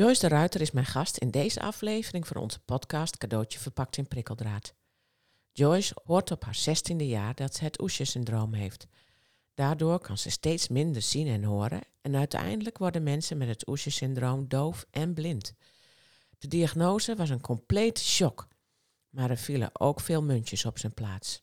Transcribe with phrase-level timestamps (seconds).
[0.00, 4.08] Joyce de Ruiter is mijn gast in deze aflevering van onze podcast Cadeautje verpakt in
[4.08, 4.74] prikkeldraad.
[5.52, 8.86] Joyce hoort op haar zestiende jaar dat ze het Usher-syndroom heeft.
[9.54, 14.48] Daardoor kan ze steeds minder zien en horen en uiteindelijk worden mensen met het Usher-syndroom
[14.48, 15.54] doof en blind.
[16.38, 18.48] De diagnose was een complete shock,
[19.10, 21.42] maar er vielen ook veel muntjes op zijn plaats.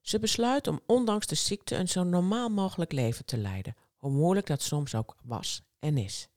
[0.00, 4.46] Ze besluit om ondanks de ziekte een zo normaal mogelijk leven te leiden, hoe moeilijk
[4.46, 6.28] dat soms ook was en is.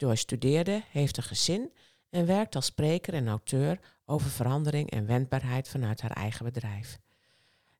[0.00, 1.72] Joyce studeerde, heeft een gezin
[2.10, 6.98] en werkt als spreker en auteur over verandering en wendbaarheid vanuit haar eigen bedrijf.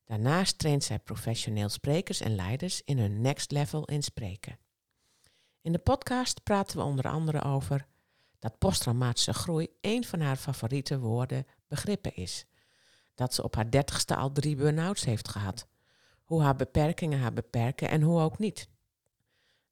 [0.05, 4.59] Daarnaast traint zij professioneel sprekers en leiders in hun next level in spreken.
[5.61, 7.87] In de podcast praten we onder andere over
[8.39, 12.47] dat posttraumatische groei een van haar favoriete woorden begrippen is.
[13.15, 15.69] Dat ze op haar dertigste al drie burn-outs heeft gehad.
[16.25, 18.69] Hoe haar beperkingen haar beperken en hoe ook niet.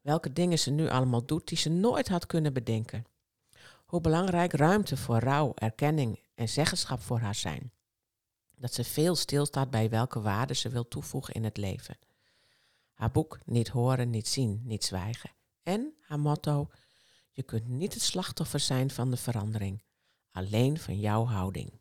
[0.07, 3.05] Welke dingen ze nu allemaal doet die ze nooit had kunnen bedenken.
[3.87, 7.73] Hoe belangrijk ruimte voor rouw, erkenning en zeggenschap voor haar zijn.
[8.57, 11.99] Dat ze veel stilstaat bij welke waarden ze wil toevoegen in het leven.
[12.93, 15.31] Haar boek Niet horen, niet zien, niet zwijgen.
[15.63, 16.71] En haar motto:
[17.31, 19.83] Je kunt niet het slachtoffer zijn van de verandering,
[20.31, 21.81] alleen van jouw houding.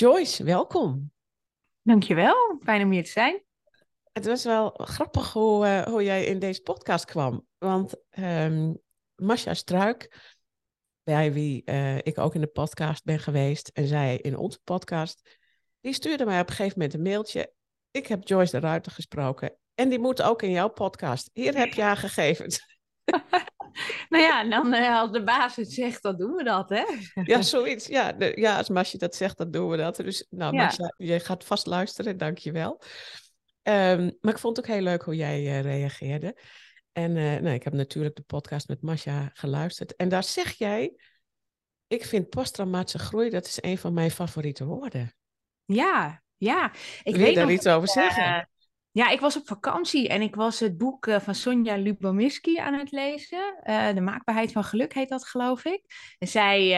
[0.00, 1.12] Joyce, welkom.
[1.82, 3.42] Dankjewel, fijn om hier te zijn.
[4.12, 7.46] Het was wel grappig hoe, uh, hoe jij in deze podcast kwam.
[7.58, 8.78] Want um,
[9.14, 10.32] Masha Struik,
[11.02, 15.38] bij wie uh, ik ook in de podcast ben geweest en zij in onze podcast,
[15.80, 17.52] die stuurde mij op een gegeven moment een mailtje.
[17.90, 21.30] Ik heb Joyce de Ruiter gesproken en die moet ook in jouw podcast.
[21.32, 22.78] Hier heb je haar gegevens.
[24.08, 26.84] nou ja, dan uh, als de baas het zegt, dan doen we dat, hè?
[27.24, 27.86] ja, zoiets.
[27.86, 29.96] Ja, de, ja, als Masje dat zegt, dan doen we dat.
[29.96, 30.64] Dus nou, ja.
[30.64, 32.82] Masje, je gaat vast luisteren, dank je wel.
[33.62, 36.36] Um, maar ik vond het ook heel leuk hoe jij uh, reageerde.
[36.92, 39.96] En uh, nou, ik heb natuurlijk de podcast met Masja geluisterd.
[39.96, 40.96] En daar zeg jij,
[41.86, 45.14] ik vind posttraumatische groei, dat is een van mijn favoriete woorden.
[45.64, 46.72] Ja, ja.
[47.02, 48.48] Ik Wil je daar iets over zeggen?
[48.92, 52.74] Ja, ik was op vakantie en ik was het boek uh, van Sonja Lubomirsky aan
[52.74, 53.60] het lezen.
[53.64, 55.84] Uh, de maakbaarheid van geluk heet dat, geloof ik.
[56.18, 56.74] En zij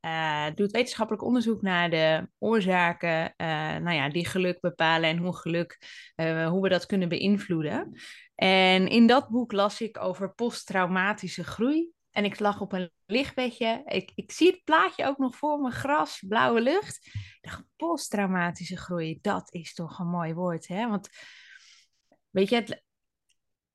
[0.00, 3.34] uh, doet wetenschappelijk onderzoek naar de oorzaken
[3.82, 5.78] nou ja, die geluk bepalen en hoe geluk,
[6.48, 8.00] hoe we dat kunnen beïnvloeden.
[8.34, 11.92] En in dat boek las ik over posttraumatische groei.
[12.10, 13.82] En ik lag op een lichtbedje.
[13.84, 15.70] Ik, ik zie het plaatje ook nog voor me.
[15.70, 17.06] Gras, blauwe lucht.
[17.06, 20.68] Ik dacht, posttraumatische groei, dat is toch een mooi woord.
[20.68, 20.88] Hè?
[20.88, 21.08] Want
[22.34, 22.82] Weet je, het,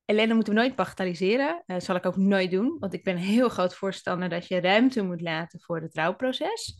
[0.04, 1.62] ellende moeten we nooit bagatelliseren.
[1.66, 2.76] Dat zal ik ook nooit doen.
[2.78, 6.78] Want ik ben een heel groot voorstander dat je ruimte moet laten voor het rouwproces.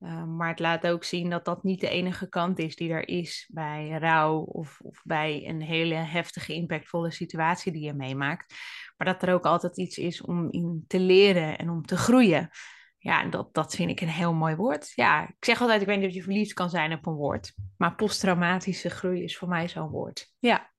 [0.00, 3.08] Uh, maar het laat ook zien dat dat niet de enige kant is die er
[3.08, 8.54] is bij rouw of, of, bij een hele heftige, impactvolle situatie die je meemaakt.
[8.96, 12.50] Maar dat er ook altijd iets is om in te leren en om te groeien.
[12.98, 14.92] Ja, dat, dat vind ik een heel mooi woord.
[14.94, 17.52] Ja, ik zeg altijd, ik weet niet of je verliefd kan zijn op een woord.
[17.76, 20.32] Maar posttraumatische groei is voor mij zo'n woord.
[20.38, 20.74] Ja.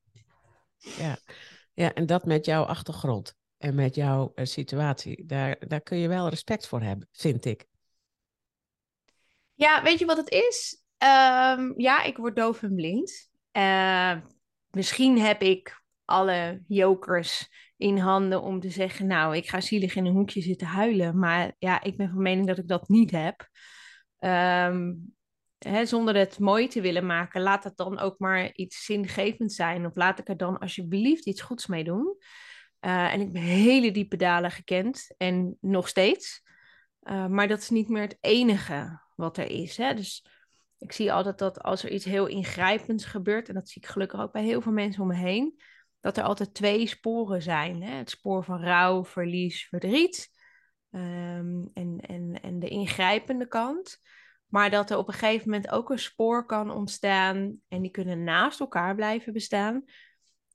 [0.77, 1.17] Ja.
[1.73, 6.07] ja, en dat met jouw achtergrond en met jouw uh, situatie, daar, daar kun je
[6.07, 7.65] wel respect voor hebben, vind ik.
[9.53, 10.83] Ja, weet je wat het is?
[11.03, 13.29] Um, ja, ik word doof en blind.
[13.51, 14.17] Uh,
[14.69, 20.05] misschien heb ik alle jokers in handen om te zeggen, nou, ik ga zielig in
[20.05, 21.19] een hoekje zitten huilen.
[21.19, 23.49] Maar ja, ik ben van mening dat ik dat niet heb.
[24.19, 25.16] Um,
[25.57, 29.85] hè, zonder het mooi te willen maken, laat het dan ook maar iets zingevend zijn.
[29.85, 32.17] Of laat ik er dan alsjeblieft iets goeds mee doen.
[32.81, 36.43] Uh, en ik heb hele diepe dalen gekend en nog steeds.
[37.03, 39.77] Uh, maar dat is niet meer het enige wat er is.
[39.77, 39.93] Hè?
[39.93, 40.25] Dus
[40.77, 44.19] ik zie altijd dat als er iets heel ingrijpends gebeurt, en dat zie ik gelukkig
[44.19, 45.61] ook bij heel veel mensen om me heen,
[45.99, 47.83] dat er altijd twee sporen zijn.
[47.83, 47.91] Hè?
[47.95, 50.29] Het spoor van rouw, verlies, verdriet.
[50.91, 53.99] Um, en, en, en de ingrijpende kant.
[54.47, 58.23] Maar dat er op een gegeven moment ook een spoor kan ontstaan en die kunnen
[58.23, 59.83] naast elkaar blijven bestaan.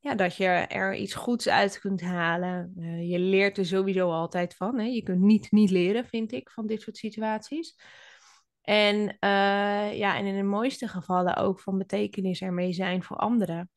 [0.01, 2.73] ja, dat je er iets goeds uit kunt halen.
[2.79, 4.79] Uh, je leert er sowieso altijd van.
[4.79, 4.85] Hè?
[4.85, 7.77] Je kunt niet, niet leren, vind ik, van dit soort situaties.
[8.63, 13.71] En, uh, ja, en in de mooiste gevallen ook van betekenis ermee zijn voor anderen.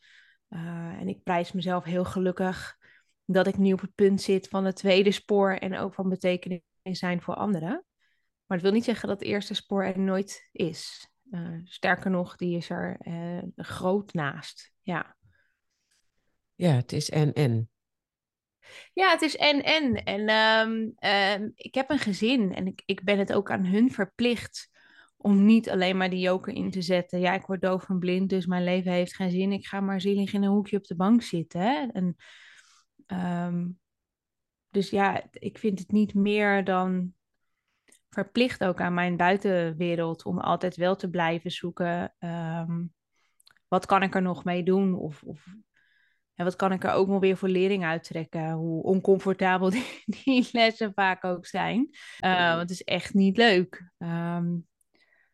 [0.50, 0.60] Uh,
[1.00, 2.78] en ik prijs mezelf heel gelukkig
[3.26, 6.62] dat ik nu op het punt zit van het tweede spoor en ook van betekenis
[6.84, 7.86] zijn voor anderen.
[8.46, 11.10] Maar dat wil niet zeggen dat het eerste spoor er nooit is.
[11.32, 13.00] Uh, sterker nog, die is er
[13.56, 14.74] groot naast.
[14.82, 15.16] Ja.
[16.56, 17.70] Ja, het is en-en.
[18.94, 20.04] Ja, het is en-en.
[20.04, 20.94] En um,
[21.42, 24.70] um, ik heb een gezin en ik, ik ben het ook aan hun verplicht
[25.18, 27.20] om niet alleen maar die joker in te zetten.
[27.20, 29.52] Ja, ik word doof en blind, dus mijn leven heeft geen zin.
[29.52, 31.62] Ik ga maar zielig in een hoekje op de bank zitten.
[31.62, 31.88] Hè?
[31.92, 32.16] En,
[33.48, 33.80] um,
[34.70, 37.14] dus ja, ik vind het niet meer dan
[38.16, 42.16] verplicht ook aan mijn buitenwereld om altijd wel te blijven zoeken.
[43.68, 44.94] wat kan ik er nog mee doen?
[44.94, 45.46] Of, of
[46.36, 48.52] en wat kan ik er ook nog weer voor lering uittrekken?
[48.52, 51.90] Hoe oncomfortabel die, die lessen vaak ook zijn.
[52.20, 53.92] Uh, want het is echt niet leuk.
[53.98, 54.68] Um,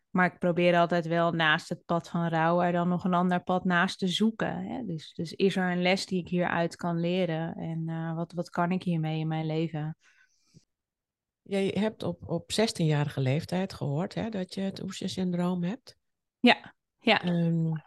[0.09, 3.43] maar ik probeer altijd wel naast het pad van rouw er dan nog een ander
[3.43, 4.57] pad naast te zoeken.
[4.57, 4.85] Hè?
[4.85, 7.55] Dus, dus is er een les die ik hieruit kan leren?
[7.55, 9.97] En uh, wat, wat kan ik hiermee in mijn leven?
[11.41, 15.97] Je hebt op, op 16-jarige leeftijd gehoord hè, dat je het Oesje-syndroom hebt.
[16.39, 17.25] Ja, ja.
[17.25, 17.83] Um,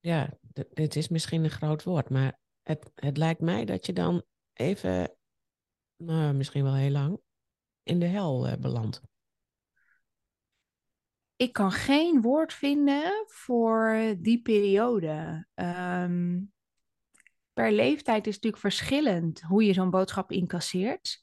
[0.00, 0.38] ja,
[0.72, 4.22] dit is misschien een groot woord, maar het, het lijkt mij dat je dan
[4.52, 5.16] even,
[5.96, 7.20] nou, misschien wel heel lang,
[7.82, 9.00] in de hel uh, belandt.
[11.36, 15.46] Ik kan geen woord vinden voor die periode.
[15.54, 16.52] Um,
[17.52, 21.21] per leeftijd is het natuurlijk verschillend hoe je zo'n boodschap incasseert.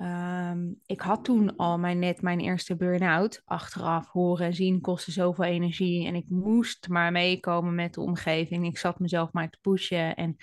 [0.00, 3.42] Um, ik had toen al mijn, net mijn eerste burn-out.
[3.44, 6.06] Achteraf horen en zien kostte zoveel energie.
[6.06, 8.66] En ik moest maar meekomen met de omgeving.
[8.66, 10.14] Ik zat mezelf maar te pushen.
[10.16, 10.36] En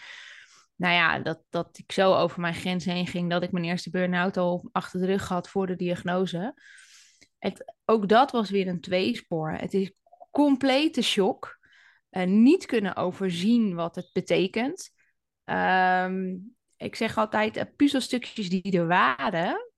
[0.75, 3.89] nou ja, dat, dat ik zo over mijn grens heen ging dat ik mijn eerste
[3.89, 6.61] burn-out al achter de rug had voor de diagnose.
[7.37, 9.51] Het, ook dat was weer een tweespoor.
[9.51, 9.91] Het is
[10.31, 11.59] complete shock.
[12.11, 14.91] Uh, niet kunnen overzien wat het betekent.
[15.45, 19.71] Um, ik zeg altijd, uh, puzzelstukjes die er waren,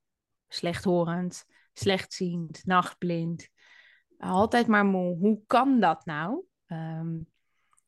[0.47, 3.49] slechthorend, slechtziend, nachtblind,
[4.17, 5.17] altijd maar moe.
[5.17, 6.45] Hoe kan dat nou?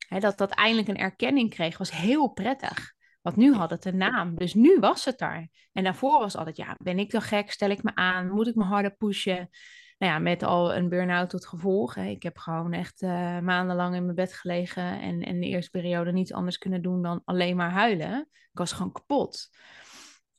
[0.08, 2.92] Hè, dat dat eindelijk een erkenning kreeg, was heel prettig.
[3.22, 5.48] Want nu had het een naam, dus nu was het daar.
[5.72, 7.50] En daarvoor was altijd, ja, ben ik dan gek?
[7.50, 8.30] Stel ik me aan?
[8.30, 9.50] Moet ik me harder pushen?
[9.98, 11.94] Nou ja, met al een burn-out tot gevolg.
[11.94, 12.04] Hè.
[12.04, 16.12] Ik heb gewoon echt uh, maandenlang in mijn bed gelegen en in de eerste periode
[16.12, 18.28] niets anders kunnen doen dan alleen maar huilen.
[18.30, 19.48] Ik was gewoon kapot.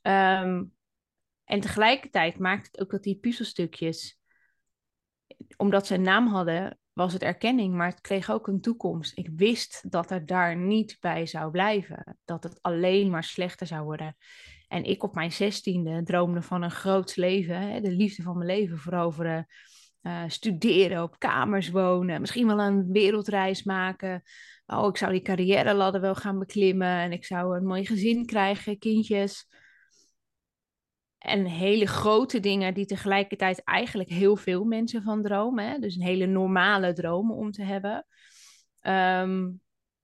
[0.01, 0.73] Um,
[1.43, 4.19] en tegelijkertijd maakt het ook dat die puzzelstukjes,
[5.57, 9.17] omdat ze een naam hadden, was het erkenning, maar het kreeg ook een toekomst.
[9.17, 13.83] Ik wist dat het daar niet bij zou blijven, dat het alleen maar slechter zou
[13.83, 14.15] worden.
[14.67, 18.49] En ik op mijn zestiende droomde van een groot leven, hè, de liefde van mijn
[18.49, 19.47] leven veroveren.
[20.01, 24.23] Uh, studeren, op kamers wonen, misschien wel een wereldreis maken.
[24.65, 28.25] Oh, ik zou die carrière ladder wel gaan beklimmen en ik zou een mooi gezin
[28.25, 29.47] krijgen, kindjes.
[31.17, 35.69] En hele grote dingen die tegelijkertijd eigenlijk heel veel mensen van dromen.
[35.69, 35.79] Hè?
[35.79, 38.05] Dus een hele normale droom om te hebben.
[38.81, 39.61] Um,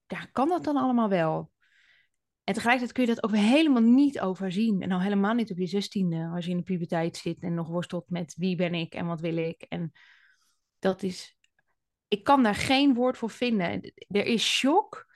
[0.07, 1.50] ja, kan dat dan allemaal wel?
[2.43, 4.81] En tegelijkertijd kun je dat ook helemaal niet overzien.
[4.81, 7.67] En al helemaal niet op je zestiende, als je in de puberteit zit en nog
[7.67, 9.61] worstelt met wie ben ik en wat wil ik.
[9.61, 9.91] En
[10.79, 11.37] dat is,
[12.07, 13.93] ik kan daar geen woord voor vinden.
[14.07, 15.09] Er is shock.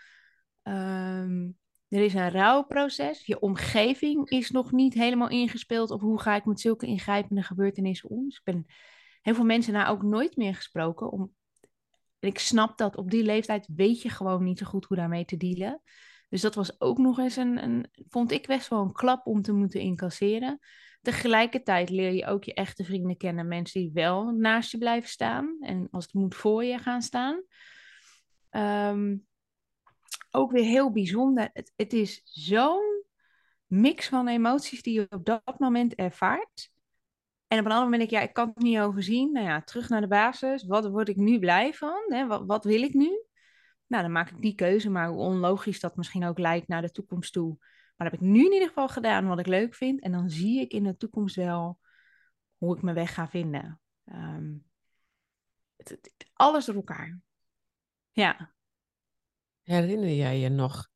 [0.63, 3.25] Um, er is een rouwproces.
[3.25, 8.10] Je omgeving is nog niet helemaal ingespeeld op hoe ga ik met zulke ingrijpende gebeurtenissen
[8.10, 8.25] om.
[8.25, 8.65] Dus ik ben
[9.22, 11.12] heel veel mensen daar ook nooit meer gesproken.
[11.12, 11.34] Om...
[12.20, 15.25] En ik snap dat op die leeftijd weet je gewoon niet zo goed hoe daarmee
[15.25, 15.82] te dealen.
[16.36, 19.54] Dus dat was ook nog eens een, vond ik best wel een klap om te
[19.54, 20.60] moeten incasseren.
[21.01, 25.58] Tegelijkertijd leer je ook je echte vrienden kennen, mensen die wel naast je blijven staan
[25.60, 27.44] en als het moet voor je gaan staan.
[28.50, 29.25] Um,
[30.32, 31.50] ook weer heel bijzonder.
[31.54, 33.04] Het, het is zo'n
[33.65, 36.70] mix van emoties die je op dat moment ervaart.
[37.48, 39.32] En op een ander moment denk ik, ja, ik kan het niet overzien.
[39.32, 40.65] Nou ja, terug naar de basis.
[40.65, 42.04] Wat word ik nu blij van?
[42.08, 42.46] Hè?
[42.46, 43.25] Wat wil ik nu?
[43.88, 46.92] Nou, dan maak ik die keuze, maar hoe onlogisch dat misschien ook lijkt naar de
[46.92, 47.56] toekomst toe.
[47.96, 50.01] Maar dat heb ik nu in ieder geval gedaan wat ik leuk vind.
[50.01, 51.80] En dan zie ik in de toekomst wel
[52.58, 53.82] hoe ik mijn weg ga vinden.
[54.06, 54.65] Um,
[55.75, 57.20] het, het, alles door elkaar.
[58.12, 58.54] Ja.
[59.62, 60.89] Herinner jij je nog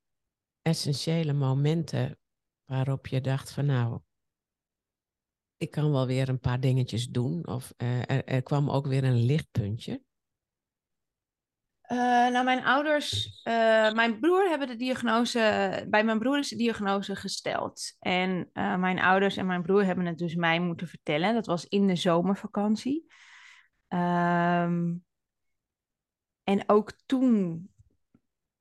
[0.62, 2.20] essentiële momenten
[2.66, 4.02] waarop je dacht van nou,
[5.58, 7.48] ik kan wel weer een paar dingetjes doen?
[7.48, 10.04] Of er, er kwam ook weer een lichtpuntje?
[11.92, 16.56] Uh, nou, mijn ouders, uh, mijn broer hebben de diagnose, bij mijn broer is de
[16.56, 17.96] diagnose gesteld.
[18.00, 21.34] En uh, mijn ouders en mijn broer hebben het dus mij moeten vertellen.
[21.34, 23.06] Dat was in de zomervakantie.
[23.88, 25.06] Um,
[26.44, 27.70] en ook toen,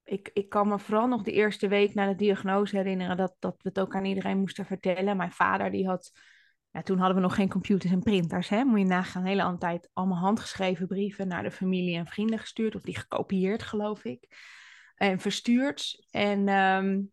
[0.05, 3.55] ik, ik kan me vooral nog de eerste week na de diagnose herinneren dat, dat
[3.63, 5.17] we het ook aan iedereen moesten vertellen.
[5.17, 6.13] Mijn vader die had
[6.85, 8.49] toen hadden we nog geen computers en printers.
[8.49, 8.65] Hè?
[8.65, 12.75] Moet je nagaan, hele tijd allemaal handgeschreven brieven naar de familie en vrienden gestuurd.
[12.75, 14.27] Of die gekopieerd, geloof ik.
[14.95, 16.07] En verstuurd.
[16.11, 17.13] En um,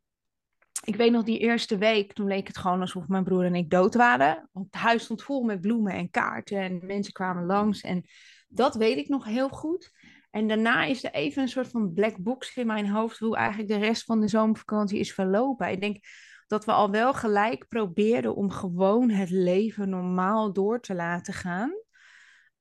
[0.84, 3.70] ik weet nog die eerste week, toen leek het gewoon alsof mijn broer en ik
[3.70, 4.50] dood waren.
[4.52, 7.82] Want het huis stond vol met bloemen en kaarten en mensen kwamen langs.
[7.82, 8.04] En
[8.48, 9.92] dat weet ik nog heel goed.
[10.32, 13.70] En daarna is er even een soort van black box in mijn hoofd, hoe eigenlijk
[13.70, 15.72] de rest van de zomervakantie is verlopen.
[15.72, 15.98] Ik denk,
[16.48, 21.74] dat we al wel gelijk probeerden om gewoon het leven normaal door te laten gaan.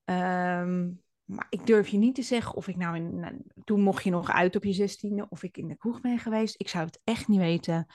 [0.04, 0.90] Ehm,
[1.24, 4.10] maar ik durf je niet te zeggen of ik nou, in, nou, toen mocht je
[4.10, 6.60] nog uit op je zestiende, of ik in de kroeg ben geweest.
[6.60, 7.86] Ik zou het echt niet weten.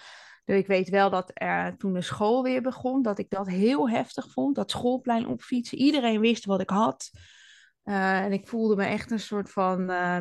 [0.45, 3.89] Dus ik weet wel dat er, toen de school weer begon, dat ik dat heel
[3.89, 4.55] heftig vond.
[4.55, 5.77] Dat schoolplein opfietsen.
[5.77, 7.09] Iedereen wist wat ik had.
[7.83, 10.17] Uh, en ik voelde me echt een soort van uh,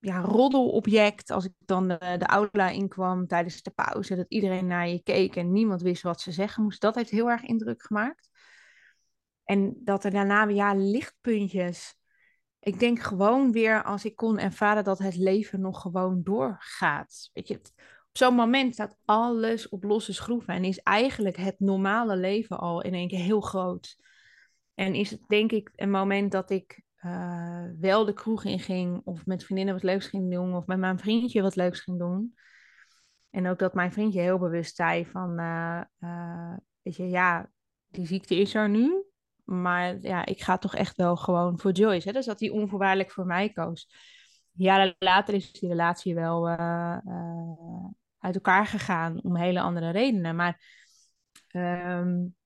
[0.00, 1.30] ja, roddelobject.
[1.30, 5.36] Als ik dan de, de aula inkwam tijdens de pauze, dat iedereen naar je keek
[5.36, 6.80] en niemand wist wat ze zeggen moest.
[6.80, 8.30] Dat heeft heel erg indruk gemaakt.
[9.44, 11.94] En dat er daarna weer ja, lichtpuntjes.
[12.60, 17.30] Ik denk gewoon weer als ik kon ervaren dat het leven nog gewoon doorgaat.
[17.32, 17.54] Weet je,
[18.08, 22.82] op zo'n moment staat alles op losse schroeven en is eigenlijk het normale leven al
[22.82, 23.96] in één keer heel groot.
[24.74, 29.00] En is het denk ik een moment dat ik uh, wel de kroeg in ging
[29.04, 32.34] of met vriendinnen wat leuks ging doen of met mijn vriendje wat leuks ging doen.
[33.30, 37.50] En ook dat mijn vriendje heel bewust zei van, uh, uh, weet je, ja,
[37.88, 39.04] die ziekte is er nu,
[39.44, 42.08] maar ja, ik ga toch echt wel gewoon voor Joyce.
[42.08, 42.12] Hè?
[42.12, 43.90] Dus dat hij onvoorwaardelijk voor mij koos.
[44.52, 46.48] Jaren later is die relatie wel
[48.18, 50.36] uit elkaar gegaan om hele andere redenen.
[50.36, 50.60] Maar
[51.52, 52.36] um,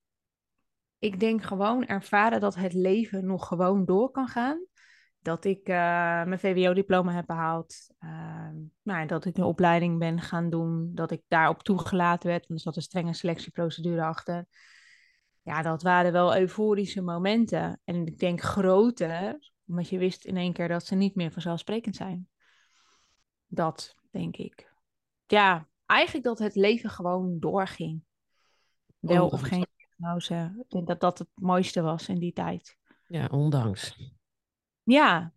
[1.03, 4.65] ik denk gewoon ervaren dat het leven nog gewoon door kan gaan.
[5.19, 5.75] Dat ik uh,
[6.23, 7.75] mijn VWO-diploma heb behaald.
[7.99, 8.49] Uh,
[8.81, 10.91] nou, dat ik een opleiding ben gaan doen.
[10.93, 12.47] Dat ik daarop toegelaten werd.
[12.47, 14.45] Want er zat een strenge selectieprocedure achter.
[15.41, 17.81] Ja, dat waren wel euforische momenten.
[17.83, 21.95] En ik denk grote, omdat je wist in één keer dat ze niet meer vanzelfsprekend
[21.95, 22.27] zijn.
[23.47, 24.73] Dat, denk ik.
[25.25, 28.03] Ja, eigenlijk dat het leven gewoon doorging.
[28.99, 29.65] Wel of geen
[30.03, 30.53] diagnose.
[30.59, 32.77] Ik denk dat dat het mooiste was in die tijd.
[33.07, 34.11] Ja, ondanks.
[34.83, 35.33] Ja.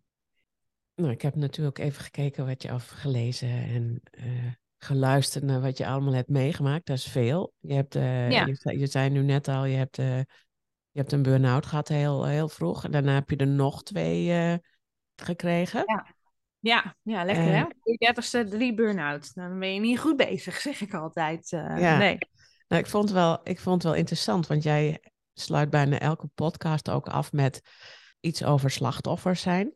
[0.95, 5.87] Nou, ik heb natuurlijk even gekeken wat je afgelezen en uh, geluisterd naar wat je
[5.87, 6.85] allemaal hebt meegemaakt.
[6.85, 7.53] Dat is veel.
[7.59, 8.45] Je, hebt, uh, ja.
[8.45, 10.17] je, je, zei nu net al, je hebt, uh,
[10.91, 12.83] je hebt een burn-out gehad heel, heel vroeg.
[12.83, 14.59] En daarna heb je er nog twee
[15.15, 15.83] gekregen.
[15.85, 16.15] Ja.
[16.59, 17.65] Ja, ja lekker hè?
[17.83, 19.33] Je dertigste drie burn-outs.
[19.33, 21.49] Dan ben je niet goed bezig, zeg ik altijd.
[21.49, 21.97] ja.
[21.97, 22.17] Nee.
[22.67, 25.01] Nou, ik vond, wel, ik vond het wel interessant, want jij
[25.33, 27.61] sluit bijna elke podcast ook af met
[28.19, 29.75] iets over slachtoffers zijn.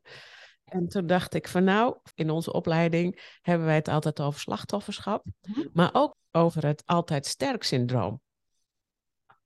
[0.63, 5.25] En toen dacht ik van nou, in onze opleiding hebben wij het altijd over slachtofferschap,
[5.41, 5.67] mhm.
[5.73, 8.21] maar ook over het altijd sterk syndroom.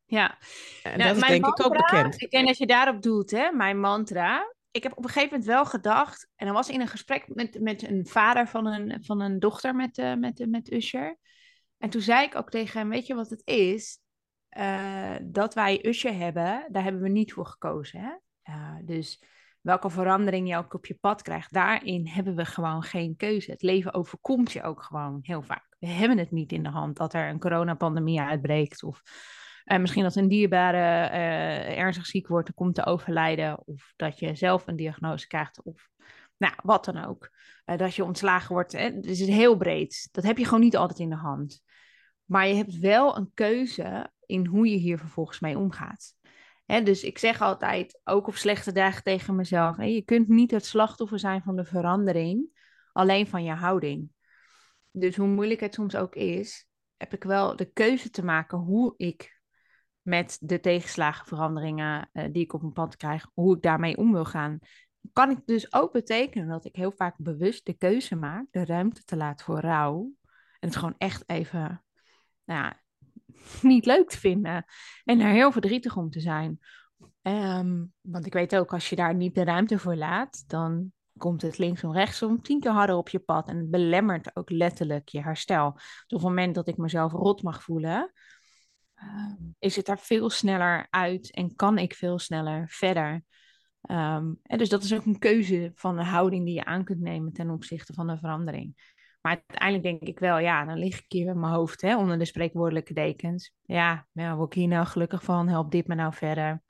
[0.06, 0.38] Ja,
[0.84, 2.22] en nou, dat is denk ik ook bekend.
[2.22, 4.54] Ik denk dat je daarop doet, hè, mijn mantra.
[4.72, 7.60] Ik heb op een gegeven moment wel gedacht, en dan was in een gesprek met,
[7.60, 11.18] met een vader van een, van een dochter met, uh, met, met Usher.
[11.78, 14.00] En toen zei ik ook tegen hem, weet je wat het is?
[14.58, 18.00] Uh, dat wij Usher hebben, daar hebben we niet voor gekozen.
[18.00, 18.14] Hè?
[18.54, 19.24] Uh, dus
[19.62, 23.52] welke verandering je ook op je pad krijgt, daarin hebben we gewoon geen keuze.
[23.52, 25.76] Het leven overkomt je ook gewoon heel vaak.
[25.80, 29.02] We hebben het niet in de hand dat er een coronapandemie uitbreekt of
[29.66, 31.08] uh, misschien dat een dierbare
[31.76, 35.90] ernstig ziek wordt en komt te overlijden of dat je zelf een diagnose krijgt of
[36.38, 37.30] nou, wat dan ook.
[37.66, 38.72] dat je ontslagen wordt.
[38.72, 38.80] Hè?
[38.80, 40.10] Het is heel breed.
[40.12, 41.64] Dat heb je gewoon niet altijd in de hand.
[42.26, 46.14] Maar je hebt wel een keuze in hoe je hier vervolgens mee omgaat.
[46.66, 51.20] dus ik zeg altijd, ook op slechte dagen tegen mezelf, je kunt niet het slachtoffer
[51.20, 52.48] zijn van de verandering,
[52.92, 54.10] alleen van je houding.
[54.92, 58.94] Dus hoe moeilijk het soms ook is, heb ik wel de keuze te maken hoe
[58.98, 59.40] ik
[60.02, 64.12] met de tegenslagen, veranderingen uh, die ik op mijn pad krijg, hoe ik daarmee om
[64.12, 64.60] wil gaan.
[65.14, 69.04] Kan ik dus ook betekenen dat ik heel vaak bewust de keuze maak, de ruimte
[69.04, 70.12] te laten voor rouw.
[70.60, 71.84] En het gewoon echt even
[72.46, 72.74] nou,
[73.62, 74.66] niet leuk te vinden.
[75.04, 76.60] En daar heel verdrietig om te zijn.
[77.22, 81.42] Um, want ik weet ook, als je daar niet de ruimte voor laat, dan komt
[81.42, 83.48] het linksom rechtsom tien keer harder op je pad.
[83.48, 85.72] En het belemmert ook letterlijk je herstel.
[85.74, 88.12] Dus op het moment dat ik mezelf rot mag voelen,
[88.96, 93.24] um, is het daar veel sneller uit en kan ik veel sneller verder.
[93.86, 97.00] Ehm, en dus dat is ook een keuze van de houding die je aan kunt
[97.00, 98.94] nemen ten opzichte van de verandering.
[99.22, 102.18] Maar uiteindelijk denk ik wel, ja, dan lig ik hier met mijn hoofd hè, onder
[102.18, 103.54] de spreekwoordelijke dekens.
[103.64, 105.48] Ja, ja, word ik hier nou gelukkig van?
[105.48, 106.64] Help dit me nou verder?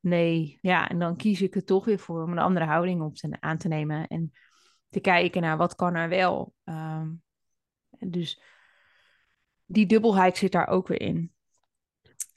[0.00, 3.14] Nee, ja, en dan kies ik er toch weer voor om een andere houding op
[3.14, 4.06] te, aan te nemen.
[4.06, 4.32] En
[4.88, 6.54] te kijken naar wat kan er wel.
[6.64, 7.22] Um,
[7.98, 8.42] dus
[9.64, 11.32] die dubbelheid zit daar ook weer in.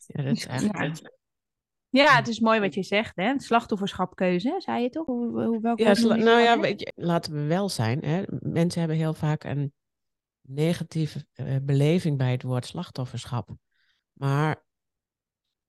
[0.06, 0.98] Ja, dat is eigenlijk...
[0.98, 1.20] Ja.
[1.92, 3.34] Ja, het is mooi wat je zegt, hè?
[3.40, 5.06] Slachtofferschapkeuze, zei je toch?
[5.06, 8.06] Hoe, hoe, welke ja, nou ja, weet je, laten we wel zijn.
[8.06, 8.24] Hè?
[8.40, 9.74] Mensen hebben heel vaak een
[10.42, 13.50] negatieve uh, beleving bij het woord slachtofferschap.
[14.14, 14.64] Maar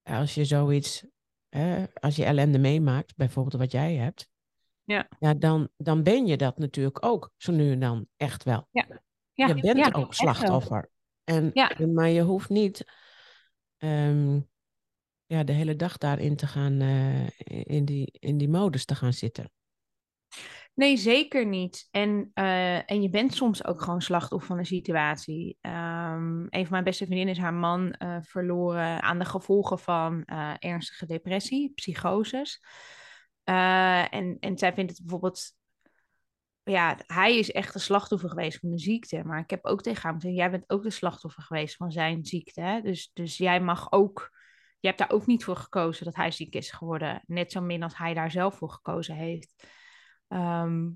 [0.02, 1.04] als je zoiets,
[1.48, 4.30] hè, als je ellende meemaakt, bijvoorbeeld wat jij hebt,
[4.84, 5.08] ja.
[5.18, 8.68] Ja, dan, dan ben je dat natuurlijk ook, zo nu en dan echt wel.
[8.70, 8.86] Ja.
[9.32, 10.90] Ja, je bent ja, ook slachtoffer.
[11.24, 11.70] En, Ja.
[11.70, 12.84] en, maar je hoeft niet
[13.76, 14.40] ehm,
[15.32, 17.26] ja, de hele dag daarin te gaan, eh,
[17.64, 19.50] in, die, in die modus te gaan zitten.
[20.74, 21.88] Nee, zeker niet.
[21.90, 25.56] En, eh, en je bent soms ook gewoon slachtoffer van een situatie.
[25.60, 30.24] Ehm, een van mijn beste vriendinnen is haar man eh, verloren aan de gevolgen van
[30.58, 32.62] ernstige depressie, psychoses.
[33.44, 35.54] En, en zij vindt het bijvoorbeeld.
[36.64, 39.24] Ja, hij is echt de slachtoffer geweest van de ziekte.
[39.24, 42.24] Maar ik heb ook tegen haar gezegd: jij bent ook de slachtoffer geweest van zijn
[42.24, 42.60] ziekte.
[42.60, 42.80] Hè?
[42.80, 44.30] Dus, dus jij mag ook.
[44.82, 47.22] Je hebt daar ook niet voor gekozen dat hij ziek is geworden.
[47.26, 49.68] Net zo min als hij daar zelf voor gekozen heeft.
[50.28, 50.88] Ehm,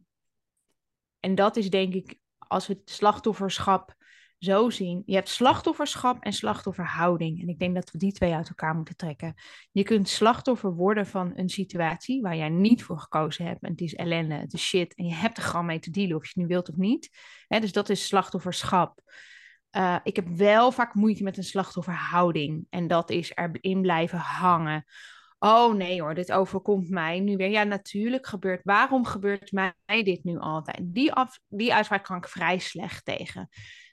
[1.20, 3.96] en dat is denk ik, als we het slachtofferschap
[4.38, 5.02] zo zien.
[5.06, 7.42] Je hebt slachtofferschap en slachtofferhouding.
[7.42, 9.34] En ik denk dat we die twee uit elkaar moeten trekken.
[9.72, 13.62] Je kunt slachtoffer worden van een situatie waar jij niet voor gekozen hebt.
[13.62, 14.94] En het is ellende, het is shit.
[14.94, 17.10] En je hebt er gewoon mee te dealen, of je het nu wilt of niet.
[17.48, 19.00] Hè, dus dat is slachtofferschap.
[19.76, 22.66] Uh, ik heb wel vaak moeite met een slachtofferhouding.
[22.70, 24.84] En dat is erin blijven hangen.
[25.38, 27.50] Oh nee hoor, dit overkomt mij nu weer.
[27.50, 28.60] Ja, natuurlijk gebeurt.
[28.64, 30.80] Waarom gebeurt mij dit nu altijd?
[30.82, 33.48] Die, af, die uitspraak kan ik vrij slecht tegen.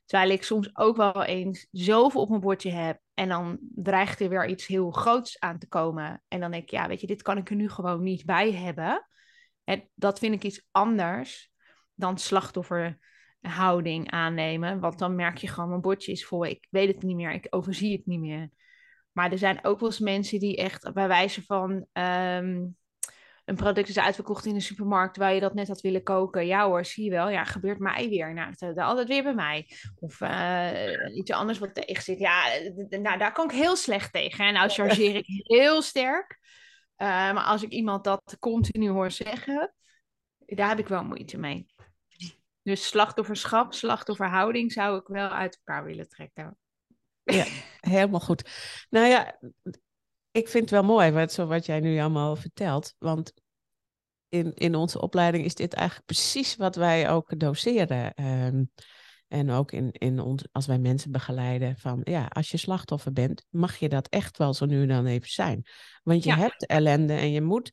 [0.05, 2.99] Terwijl ik soms ook wel eens zoveel op mijn bordje heb.
[3.13, 6.23] En dan dreigt er weer iets heel groots aan te komen.
[6.27, 8.51] En dan denk ik, ja, weet je, dit kan ik er nu gewoon niet bij
[8.51, 9.08] hebben.
[9.63, 11.51] En dat vind ik iets anders
[11.93, 12.17] dan
[13.43, 14.79] slachtofferhouding aannemen.
[14.79, 16.45] Want dan merk je gewoon, mijn bordje is vol.
[16.45, 18.49] Ik weet het niet meer, ik overzie het niet meer.
[19.12, 22.77] Maar er zijn ook wel eens mensen die echt bij wijze van um,
[23.45, 26.45] een product is uitverkocht in de supermarkt waar je dat net had willen koken.
[26.45, 27.29] Ja hoor, zie je wel.
[27.29, 28.34] Ja, gebeurt mij weer.
[28.34, 29.67] Nou, het altijd weer bij mij.
[29.99, 32.19] Of uh, iets anders wat tegen zit.
[32.19, 32.43] Ja,
[32.89, 34.45] nou, daar kan ik heel slecht tegen.
[34.45, 36.39] En nou chargeer ik heel sterk.
[36.97, 39.73] Uh, maar als ik iemand dat continu hoor zeggen,
[40.45, 41.72] daar heb ik wel moeite mee.
[42.63, 46.58] Dus slachtofferschap, slachtofferhouding zou ik wel uit elkaar willen trekken.
[47.23, 47.45] Ja,
[47.95, 48.49] helemaal goed.
[48.89, 49.39] Nou ja,
[50.32, 52.95] ik vind het wel mooi wat, zo wat jij nu allemaal vertelt.
[52.97, 53.34] Want
[54.30, 58.26] in, in onze opleiding is dit eigenlijk precies wat wij ook doseren.
[58.26, 58.71] Um,
[59.34, 63.45] en ook in, in ons, als wij mensen begeleiden van ja, als je slachtoffer bent,
[63.49, 65.65] mag je dat echt wel zo nu en dan even zijn.
[66.04, 66.38] Want je ja.
[66.38, 67.71] hebt ellende en je moet,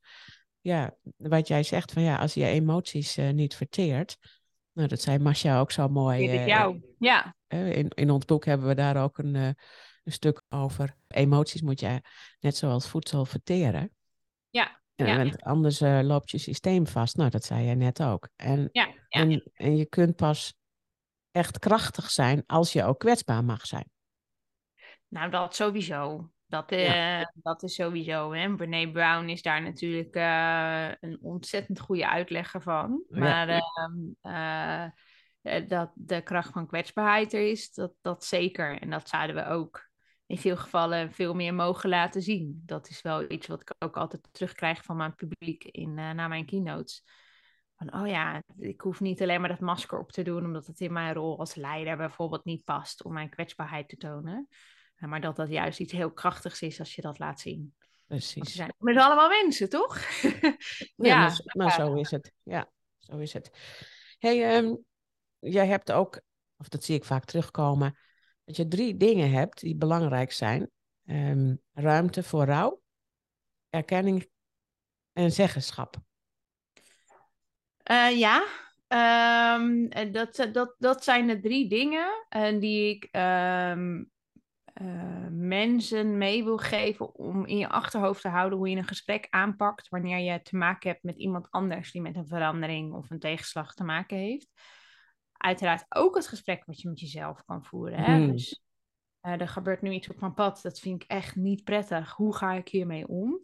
[0.61, 4.16] ja, wat jij zegt van ja, als je emoties uh, niet verteert.
[4.72, 6.24] Nou, dat zei Masha ook zo mooi.
[6.24, 7.35] Uh, jou, ja.
[7.48, 9.56] Uh, in, in ons boek hebben we daar ook een, een
[10.04, 10.96] stuk over.
[11.09, 12.00] Emoties moet je
[12.40, 13.94] net zoals voedsel verteren.
[14.50, 14.78] Ja.
[14.94, 17.16] Ja, want anders uh, loopt je systeem vast.
[17.16, 18.28] Nou, dat zei jij net ook.
[18.37, 19.20] En, ja, ja.
[19.20, 20.54] En, en je kunt pas
[21.30, 23.90] echt krachtig zijn als je ook kwetsbaar mag zijn.
[25.09, 26.30] Nou, dat sowieso.
[26.50, 27.32] Dat, uh, ja.
[27.34, 28.32] dat is sowieso.
[28.32, 28.54] Hè?
[28.54, 33.04] Brene Brown is daar natuurlijk uh, een ontzettend goede uitlegger van.
[33.08, 33.62] Maar
[34.22, 34.94] ja.
[35.42, 38.80] uh, dat de kracht van kwetsbaarheid er is, dat, dat zeker.
[38.80, 39.88] En dat zouden we ook
[40.26, 42.62] in veel gevallen veel meer mogen laten zien.
[42.64, 46.46] Dat is wel iets wat ik ook altijd terugkrijg van mijn publiek in, na mijn
[46.46, 47.04] keynotes.
[47.76, 50.80] Van, oh ja, ik hoef niet alleen maar dat masker op te doen, omdat het
[50.80, 54.48] in mijn rol als leider bijvoorbeeld niet past om mijn kwetsbaarheid te tonen.
[55.08, 57.74] Maar dat dat juist iets heel krachtigs is als je dat laat zien.
[58.06, 58.34] Precies.
[58.34, 59.98] Want we zijn met allemaal mensen, toch?
[60.22, 60.48] ja,
[60.96, 62.32] ja maar, maar, zo is het.
[62.42, 63.50] Ja, zo is het.
[64.18, 64.84] hey, um,
[65.38, 66.20] jij hebt ook,
[66.56, 67.98] of dat zie ik vaak terugkomen,
[68.44, 70.70] dat je drie dingen hebt die belangrijk zijn.
[71.04, 72.82] Um, ruimte voor rouw,
[73.68, 74.30] erkenning
[75.12, 75.96] en zeggenschap.
[77.90, 78.46] Uh, ja,
[79.56, 84.10] um, dat, dat, dat zijn de drie dingen uh, die ik um,
[84.82, 89.26] uh, mensen mee wil geven om in je achterhoofd te houden hoe je een gesprek
[89.30, 93.18] aanpakt wanneer je te maken hebt met iemand anders die met een verandering of een
[93.18, 94.48] tegenslag te maken heeft
[95.40, 97.98] uiteraard ook het gesprek wat je met jezelf kan voeren.
[97.98, 98.16] Hè?
[98.16, 98.32] Hmm.
[98.32, 98.62] Dus
[99.22, 102.12] uh, er gebeurt nu iets op mijn pad, dat vind ik echt niet prettig.
[102.12, 103.40] Hoe ga ik hiermee om?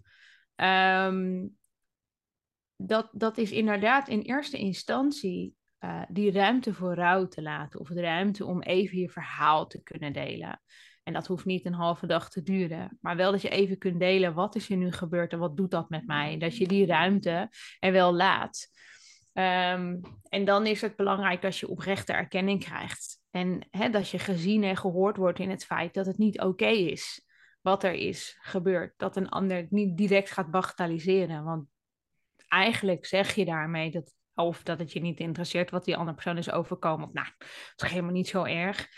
[0.57, 1.57] Um,
[2.77, 7.81] dat, dat is inderdaad in eerste instantie uh, die ruimte voor rouw te laten.
[7.81, 10.63] Of de ruimte om even je verhaal te kunnen delen.
[11.07, 12.99] En dat hoeft niet een halve dag te duren.
[13.01, 15.71] Maar wel dat je even kunt delen, wat is er nu gebeurd en wat doet
[15.71, 16.39] dat met mij?
[16.39, 18.69] Dat je die ruimte er wel laat.
[19.33, 23.21] Um, en dan is het belangrijk dat je oprechte erkenning krijgt.
[23.31, 27.27] En dat je gezien en gehoord wordt in het feit dat het niet oké is
[27.61, 28.95] wat er is gebeurd.
[28.97, 31.45] Dat een ander het niet direct gaat bagatelliseren.
[31.45, 31.67] Want
[32.49, 36.39] eigenlijk zeg je daarmee dat, of dat het je niet interesseert wat die andere persoon
[36.39, 37.07] is overkomen.
[37.07, 38.89] Of nou, het is helemaal niet zo erg.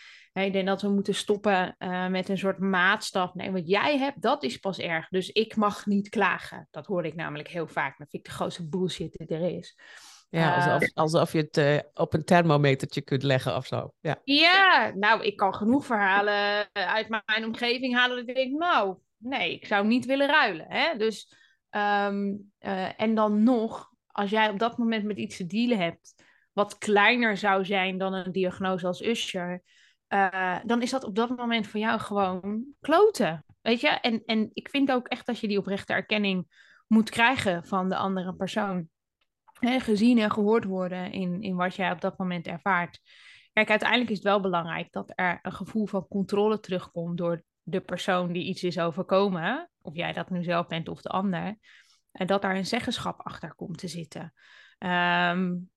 [0.44, 3.34] Ik denk dat we moeten stoppen uh, met een soort maatstaf.
[3.34, 5.08] Nee, wat jij hebt, dat is pas erg.
[5.08, 6.68] Dus ik mag niet klagen.
[6.70, 7.98] Dat hoor ik namelijk heel vaak.
[7.98, 9.78] Dat vind ik de grootste bullshit die er is.
[10.30, 13.92] Ja, alsof, uh, alsof je het uh, op een thermometertje kunt leggen of zo.
[14.00, 14.20] Ja.
[14.24, 19.54] ja, nou, ik kan genoeg verhalen uit mijn omgeving halen dat ik denk, nou, nee,
[19.54, 20.66] ik zou niet willen ruilen.
[20.68, 20.96] Hè?
[20.96, 21.34] Dus,
[21.70, 26.14] um, uh, en dan nog, als jij op dat moment met iets te dealen hebt,
[26.52, 29.62] wat kleiner zou zijn dan een diagnose als Usher,
[30.64, 33.44] dan is dat op dat moment voor jou gewoon kloten.
[33.60, 33.88] Weet je?
[33.88, 37.96] En, en ik vind ook echt dat je die oprechte erkenning moet krijgen van de
[37.96, 38.88] andere persoon
[39.60, 43.00] gezien en gehoord worden in, in wat jij op dat moment ervaart.
[43.52, 47.80] Kijk, uiteindelijk is het wel belangrijk dat er een gevoel van controle terugkomt door de
[47.80, 51.58] persoon die iets is overkomen, of jij dat nu zelf bent of de ander,
[52.12, 54.32] en dat daar een zeggenschap achter komt te zitten.
[54.78, 55.70] Um,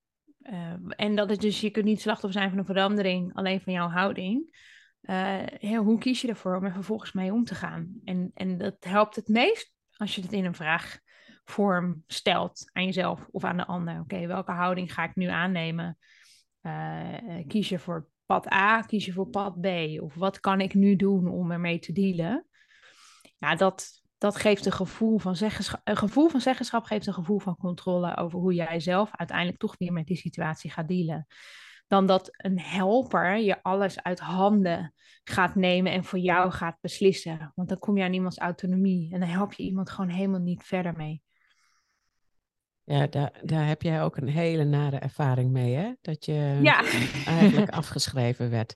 [0.43, 3.73] uh, en dat het dus, je kunt niet slachtoffer zijn van een verandering, alleen van
[3.73, 4.59] jouw houding.
[5.01, 7.99] Uh, hoe kies je ervoor om er vervolgens mee om te gaan?
[8.03, 10.99] En, en dat helpt het meest als je het in een vraag
[11.43, 13.99] vorm stelt aan jezelf of aan de ander.
[13.99, 15.97] Oké, welke houding ga ik nu aannemen?
[16.61, 19.67] Uh, kies je voor pad A, kies je voor pad B?
[20.01, 22.45] Of wat kan ik nu doen om ermee te dealen?
[23.37, 25.81] Ja, dat, dat geeft een gevoel van zeggenschap.
[25.83, 29.75] Een gevoel van zeggenschap geeft een gevoel van controle over hoe jij zelf uiteindelijk toch
[29.77, 31.27] weer met die situatie gaat dealen.
[31.87, 37.51] Dan dat een helper je alles uit handen gaat nemen en voor jou gaat beslissen.
[37.55, 40.63] Want dan kom je aan iemands autonomie en dan help je iemand gewoon helemaal niet
[40.63, 41.21] verder mee.
[42.83, 45.93] Ja, daar, daar heb jij ook een hele nare ervaring mee, hè?
[46.01, 46.83] Dat je ja.
[47.25, 48.75] eigenlijk afgeschreven werd.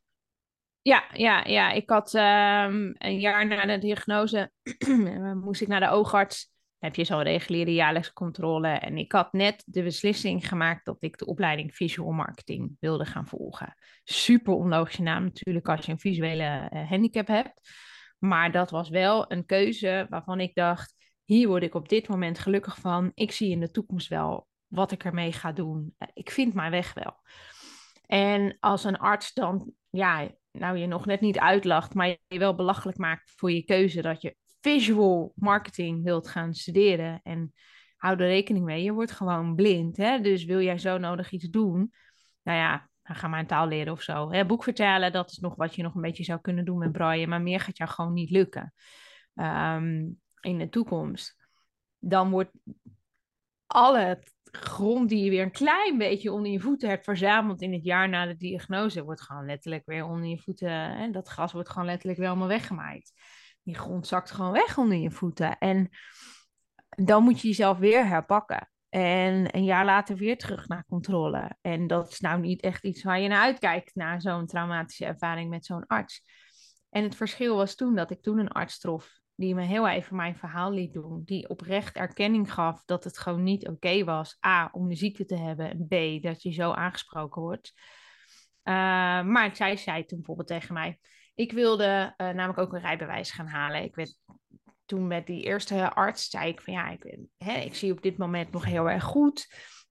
[0.87, 1.71] Ja, ja, ja.
[1.71, 4.51] Ik had um, een jaar na de diagnose,
[5.43, 6.53] moest ik naar de oogarts.
[6.77, 8.67] Heb je zo'n reguliere jaarlijkse controle.
[8.67, 13.27] En ik had net de beslissing gemaakt dat ik de opleiding visual marketing wilde gaan
[13.27, 13.75] volgen.
[14.03, 17.61] Super onlogische naam natuurlijk als je een visuele uh, handicap hebt.
[18.19, 20.93] Maar dat was wel een keuze waarvan ik dacht,
[21.23, 23.11] hier word ik op dit moment gelukkig van.
[23.13, 25.93] Ik zie in de toekomst wel wat ik ermee ga doen.
[25.97, 27.15] Eh, ik vind mijn weg wel.
[28.05, 32.55] En als een arts dan, ja, nou je nog net niet uitlacht, maar je wel
[32.55, 37.19] belachelijk maakt voor je keuze dat je visual marketing wilt gaan studeren.
[37.23, 37.53] En
[37.97, 39.97] hou er rekening mee, je wordt gewoon blind.
[39.97, 40.19] Hè?
[40.19, 41.93] Dus wil jij zo nodig iets doen?
[42.43, 44.31] Nou ja, dan ga maar een taal leren of zo.
[44.31, 44.45] Hè?
[44.45, 47.27] Boek vertalen, dat is nog wat je nog een beetje zou kunnen doen met braille,
[47.27, 48.73] maar meer gaat jou gewoon niet lukken.
[49.33, 51.35] Um, in de toekomst,
[51.99, 52.51] dan wordt
[53.65, 54.23] alle
[54.55, 58.09] grond die je weer een klein beetje onder je voeten hebt verzameld in het jaar
[58.09, 60.69] na de diagnose, wordt gewoon letterlijk weer onder je voeten.
[60.69, 63.11] Hè, dat gas wordt gewoon letterlijk weer weggemaaid.
[63.63, 65.57] Die grond zakt gewoon weg onder je voeten.
[65.57, 65.89] En
[66.89, 68.69] dan moet je jezelf weer herpakken.
[68.89, 71.55] En een jaar later weer terug naar controle.
[71.61, 75.49] En dat is nou niet echt iets waar je naar uitkijkt, na zo'n traumatische ervaring
[75.49, 76.23] met zo'n arts.
[76.89, 80.15] En het verschil was toen dat ik toen een arts trof die me heel even
[80.15, 81.21] mijn verhaal liet doen.
[81.25, 84.37] Die oprecht erkenning gaf dat het gewoon niet oké was.
[84.45, 85.69] A, om de ziekte te hebben.
[85.69, 87.73] En B, dat je zo aangesproken wordt.
[88.63, 88.73] Uh,
[89.23, 90.99] maar zij zei toen bijvoorbeeld tegen mij...
[91.35, 93.83] Ik wilde uh, namelijk ook een rijbewijs gaan halen.
[93.83, 94.17] Ik werd
[94.85, 98.17] toen met die eerste arts zei ik van ja, ik, hè, ik zie op dit
[98.17, 99.47] moment nog heel erg goed.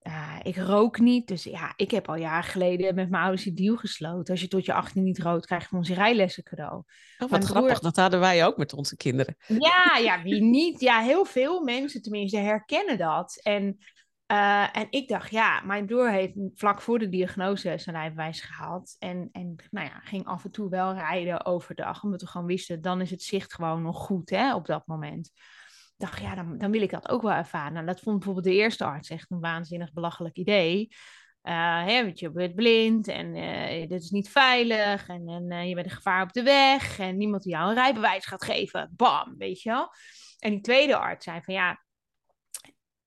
[0.07, 3.53] Uh, ik rook niet, dus ja, ik heb al jaren geleden met mijn ouders die
[3.53, 4.33] deal gesloten.
[4.33, 6.83] Als je tot je 18 niet rookt, krijg je van onze rijlessen cadeau.
[7.19, 9.37] Oh, wat grappig, dat hadden wij ook met onze kinderen.
[9.47, 10.81] Ja, ja, wie niet?
[10.81, 13.41] Ja, heel veel mensen tenminste herkennen dat.
[13.43, 13.79] En,
[14.33, 18.97] uh, en ik dacht, ja, mijn broer heeft vlak voor de diagnose zijn rijbewijs gehaald.
[18.99, 22.81] En, en nou ja, ging af en toe wel rijden overdag, omdat we gewoon wisten,
[22.81, 25.31] dan is het zicht gewoon nog goed hè, op dat moment
[25.97, 27.73] dacht, ja, dan, dan wil ik dat ook wel ervaren.
[27.73, 30.89] Nou, dat vond bijvoorbeeld de eerste arts echt een waanzinnig belachelijk idee.
[31.43, 35.75] Uh, hè, je bent blind en uh, dit is niet veilig en, en uh, je
[35.75, 38.93] bent een gevaar op de weg en niemand die jou een rijbewijs gaat geven.
[38.97, 39.89] Bam, weet je wel.
[40.39, 41.85] En die tweede arts zei van ja,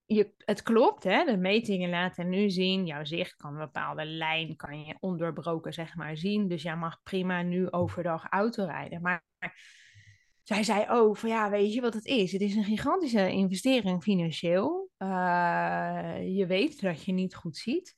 [0.06, 4.56] je, het klopt, hè, de metingen laten nu zien, jouw zicht kan een bepaalde lijn,
[4.56, 6.48] kan je ondoorbroken zeg maar zien.
[6.48, 9.02] Dus jij mag prima nu overdag autorijden.
[9.02, 9.24] Maar
[10.48, 12.32] zij zei ook van ja, weet je wat het is?
[12.32, 14.90] Het is een gigantische investering financieel.
[14.98, 15.08] Uh,
[16.36, 17.94] je weet dat je niet goed ziet.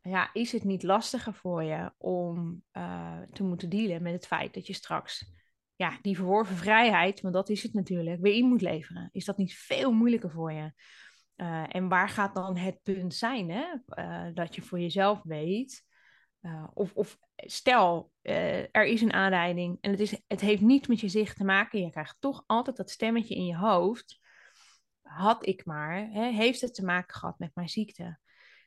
[0.00, 4.54] Ja, is het niet lastiger voor je om uh, te moeten dealen met het feit
[4.54, 5.32] dat je straks
[5.76, 9.08] ja, die verworven vrijheid, want dat is het natuurlijk, weer in moet leveren?
[9.12, 10.72] Is dat niet veel moeilijker voor je?
[11.36, 13.50] Uh, en waar gaat dan het punt zijn?
[13.50, 13.64] Hè?
[14.32, 15.86] dat je voor jezelf weet
[16.42, 20.88] uh, of, of, stel, uh, er is een aanrijding en het, is, het heeft niet
[20.88, 21.80] met je zicht te maken.
[21.80, 24.18] Je krijgt toch altijd dat stemmetje in je hoofd.
[25.02, 28.18] Had ik maar, hè, heeft het te maken gehad met mijn ziekte?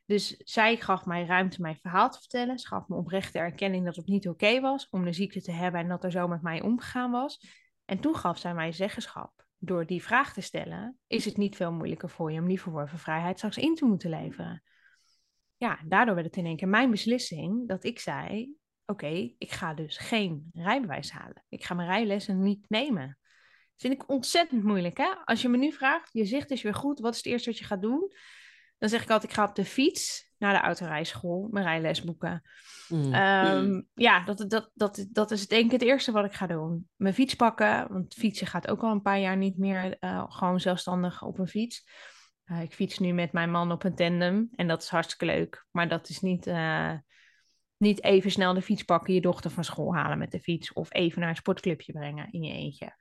[0.06, 2.60] Dus zij gaf mij ruimte mijn verhaal te vertellen.
[2.60, 5.82] Ze gaf me oprechte erkenning dat het niet oké was om de ziekte te hebben
[5.82, 7.46] en dat er zo met mij omgegaan was.
[7.86, 9.46] En toen gaf zij mij zeggenschap.
[9.58, 13.00] Door die vraag te stellen, is het niet veel moeilijker voor je om die verworven
[13.00, 14.64] vrijheid straks in te moeten leveren?
[15.62, 19.74] Ja, daardoor werd het in één keer mijn beslissing dat ik zei: Oké, ik ga
[19.74, 21.44] dus geen rijbewijs halen.
[21.50, 23.08] Ik ga mijn rijlessen niet nemen.
[23.08, 24.98] Dat vind ik ontzettend moeilijk.
[24.98, 25.14] Hè?
[25.26, 27.60] Als je me nu vraagt, je zicht is weer goed, wat is het eerste wat
[27.60, 28.12] je gaat doen?
[28.78, 32.42] Dan zeg ik altijd: Ik ga op de fiets naar de autorijschool mijn rijles boeken.
[32.88, 33.14] Mm.
[33.14, 36.90] Um, ja, dat, dat, dat, dat is denk ik het eerste wat ik ga doen.
[36.96, 40.60] Mijn fiets pakken, want fietsen gaat ook al een paar jaar niet meer uh, gewoon
[40.60, 41.84] zelfstandig op een fiets.
[42.52, 45.66] Uh, ik fiets nu met mijn man op een tandem en dat is hartstikke leuk.
[45.72, 46.94] Maar dat is niet, uh,
[47.78, 50.74] niet even snel de fiets pakken, je dochter van school halen met de fiets.
[50.74, 52.96] Of even naar een sportclubje brengen in je eentje.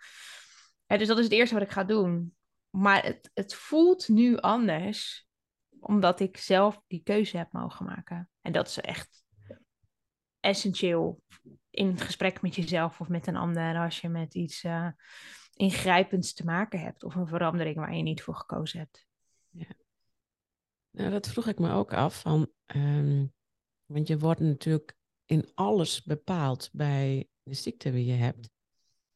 [0.86, 2.34] Dus dat is het eerste wat ik ga doen.
[2.70, 5.28] Maar het, het voelt nu anders,
[5.80, 8.30] omdat ik zelf die keuze heb mogen maken.
[8.40, 9.24] En dat is echt
[10.40, 11.22] essentieel
[11.70, 14.88] in het gesprek met jezelf of met een ander als je met iets uh,
[15.54, 19.08] ingrijpends te maken hebt of een verandering waar je niet voor gekozen hebt.
[19.50, 19.74] Ja.
[20.90, 22.20] Nou, dat vroeg ik me ook af.
[22.20, 23.26] Van, ehm,
[23.86, 28.50] want je wordt natuurlijk in alles bepaald bij de ziekte die je hebt.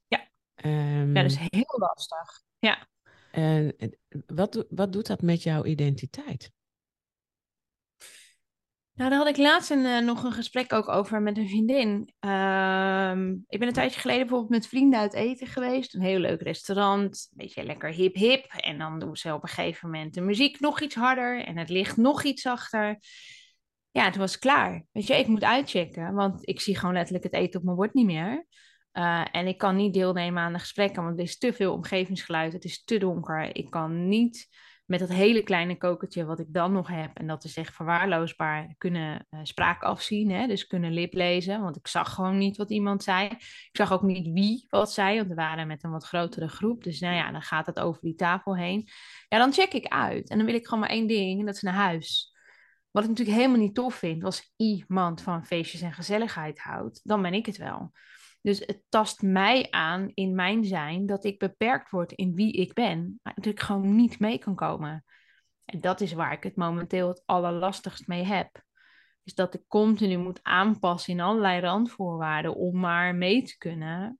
[0.06, 0.28] Ja,
[0.64, 2.42] um, ja dat is heel lastig.
[2.58, 2.88] Ja.
[3.30, 3.76] En
[4.26, 6.52] wat, wat doet dat met jouw identiteit?
[8.94, 12.12] Nou, daar had ik laatst een, uh, nog een gesprek ook over met een vriendin.
[12.20, 13.12] Uh,
[13.48, 15.94] ik ben een tijdje geleden bijvoorbeeld met vrienden uit eten geweest.
[15.94, 18.44] Een heel leuk restaurant, een beetje lekker hip-hip.
[18.44, 21.68] En dan doen ze op een gegeven moment de muziek nog iets harder en het
[21.68, 22.98] licht nog iets zachter.
[23.90, 24.85] Ja, het was klaar.
[24.92, 27.94] Weet je, ik moet uitchecken, want ik zie gewoon letterlijk het eten op mijn bord
[27.94, 28.46] niet meer.
[28.92, 32.52] Uh, en ik kan niet deelnemen aan de gesprekken, want er is te veel omgevingsgeluid.
[32.52, 33.57] Het is te donker.
[33.57, 34.48] Ik kan niet
[34.86, 38.74] met dat hele kleine kokertje wat ik dan nog heb, en dat is echt verwaarloosbaar,
[38.78, 40.46] kunnen uh, spraak afzien, hè?
[40.46, 43.28] dus kunnen liplezen, want ik zag gewoon niet wat iemand zei.
[43.28, 46.84] Ik zag ook niet wie wat zei, want we waren met een wat grotere groep,
[46.84, 48.88] dus nou ja, dan gaat het over die tafel heen.
[49.28, 51.54] Ja, dan check ik uit en dan wil ik gewoon maar één ding, en dat
[51.54, 52.32] is naar huis.
[52.90, 57.22] Wat ik natuurlijk helemaal niet tof vind, als iemand van feestjes en gezelligheid houdt, dan
[57.22, 57.92] ben ik het wel.
[58.44, 62.72] Dus het tast mij aan in mijn zijn dat ik beperkt word in wie ik
[62.72, 63.20] ben.
[63.22, 65.04] Maar dat ik gewoon niet mee kan komen.
[65.64, 68.62] En dat is waar ik het momenteel het allerlastigst mee heb.
[69.22, 74.18] Is dat ik continu moet aanpassen in allerlei randvoorwaarden om maar mee te kunnen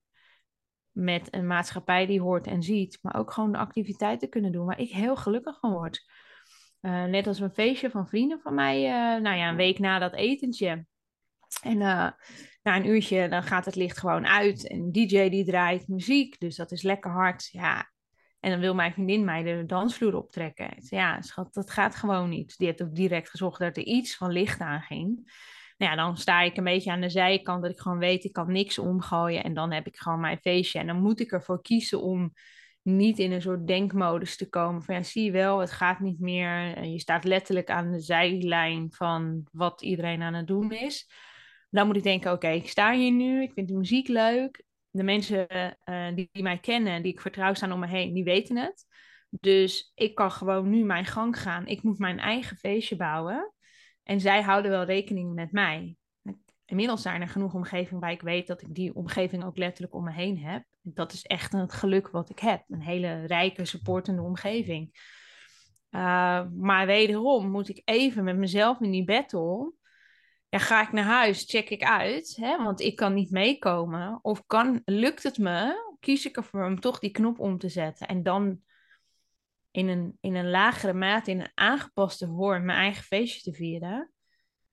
[0.91, 2.99] met een maatschappij die hoort en ziet.
[3.03, 6.05] Maar ook gewoon de activiteiten kunnen doen waar ik heel gelukkig van word.
[6.81, 9.99] Uh, net als een feestje van vrienden van mij, uh, nou ja, een week na
[9.99, 10.87] dat etentje.
[11.62, 12.11] En uh,
[12.62, 14.69] na een uurtje dan gaat het licht gewoon uit.
[14.69, 17.49] En DJ die draait muziek, dus dat is lekker hard.
[17.53, 17.93] Ja.
[18.40, 20.75] En dan wil mijn vriendin mij de dansvloer optrekken.
[20.79, 22.59] Ja, schat, dat gaat gewoon niet.
[22.59, 25.33] Die heeft ook direct gezorgd dat er iets van licht aan ging.
[25.77, 28.33] Nou ja, dan sta ik een beetje aan de zijkant dat ik gewoon weet, ik
[28.33, 29.45] kan niks omgooien.
[29.45, 30.79] En dan heb ik gewoon mijn feestje.
[30.79, 32.33] En dan moet ik ervoor kiezen om
[32.83, 34.83] niet in een soort denkmodus te komen.
[34.83, 36.85] Van ja, zie je wel, het gaat niet meer.
[36.85, 41.11] Je staat letterlijk aan de zijlijn van wat iedereen aan het doen is.
[41.75, 44.65] Dan moet ik denken, oké, ik sta hier nu, ik vind de muziek leuk.
[44.91, 45.47] De mensen
[45.85, 48.87] uh, die, mij kennen, die ik vertrouw staan om me heen, die weten het.
[49.31, 51.67] Dus ik kan gewoon nu mijn gang gaan.
[51.67, 53.53] Ik moet mijn eigen feestje bouwen.
[54.03, 55.97] En zij houden wel rekening met mij.
[56.65, 60.05] Inmiddels zijn er genoeg omgevingen waar ik weet dat ik die omgeving ook letterlijk om
[60.05, 60.65] me heen heb.
[60.83, 62.65] Dat is echt het geluk wat ik heb.
[62.69, 64.89] Een hele rijke, supportende omgeving.
[65.91, 69.73] Uh, maar wederom moet ik even met mezelf in die battle
[70.55, 74.19] ja, ga ik naar huis, check ik uit, hè, want ik kan niet meekomen.
[74.23, 78.07] Of kan, lukt het me, kies ik ervoor om toch die knop om te zetten.
[78.07, 78.61] En dan
[79.71, 84.12] in een, in een lagere mate, in een aangepaste vorm, mijn eigen feestje te vieren.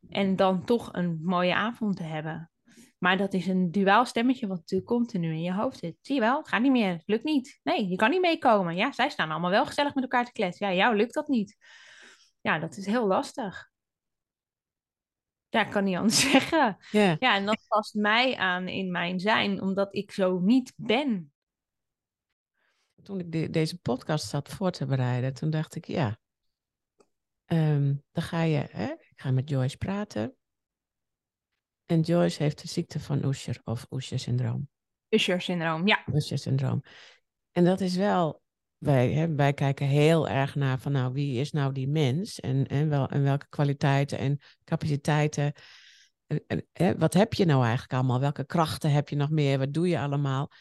[0.10, 2.52] En dan toch een mooie avond te hebben.
[2.98, 5.98] Maar dat is een duaal stemmetje wat natuurlijk continu in je hoofd zit.
[6.02, 7.60] Zie je wel, het gaat niet meer, het lukt niet.
[7.64, 8.76] Nee, je kan niet meekomen.
[8.76, 10.68] Ja, zij staan allemaal wel gezellig met elkaar te kletsen.
[10.68, 11.56] Ja, jou lukt dat niet.
[12.42, 13.71] Ja, dat is heel lastig
[15.52, 16.78] ja, ik kan niet anders zeggen.
[16.92, 21.34] Ja, en dat past mij aan in mijn zijn, omdat ik zo niet ben.
[23.04, 26.20] toen ik deze podcast zat voor te bereiden, toen dacht ik, ja,
[27.46, 30.36] ehm, dan ga je, hè, ik ga met Joyce praten.
[31.86, 34.70] En Joyce heeft de ziekte van Usher of Usher-syndroom.
[35.10, 36.04] Usher-syndroom, ja.
[36.14, 36.84] Usher-syndroom.
[37.52, 38.41] En dat is wel,
[38.82, 42.68] wij, hè, wij kijken heel erg naar van nou, wie is nou die mens en,
[42.68, 45.54] en, wel, en welke kwaliteiten en capaciteiten.
[46.72, 48.20] hè, wat heb je nou eigenlijk allemaal?
[48.20, 49.58] Welke krachten heb je nog meer?
[49.58, 50.52] Wat doe je allemaal?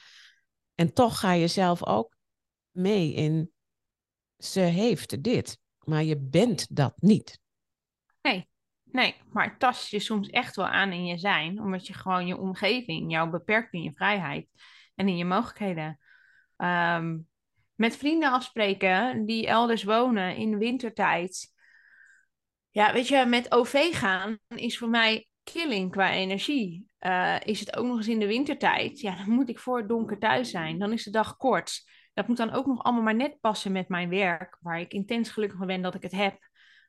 [0.74, 2.16] En toch ga je zelf ook
[2.70, 3.50] mee in,
[4.38, 7.40] ze heeft dit, maar je bent dat niet.
[8.22, 8.48] Nee,
[8.85, 12.26] nee, maar het tast je soms echt wel aan in je zijn, omdat je gewoon
[12.26, 14.48] je omgeving jou beperkt in je vrijheid
[14.94, 15.98] en in je mogelijkheden.
[16.56, 17.16] Ehm,
[17.80, 21.54] met vrienden afspreken die elders wonen in wintertijd.
[22.70, 26.86] Ja, weet je, met OV gaan is voor mij killing qua energie.
[27.00, 29.00] Uh, is het ook nog eens in de wintertijd?
[29.00, 30.78] Ja, dan moet ik voor het donker thuis zijn.
[30.78, 31.82] Dan is de dag kort.
[32.14, 35.30] Dat moet dan ook nog allemaal maar net passen met mijn werk, waar ik intens
[35.30, 36.38] gelukkig van ben dat ik het heb.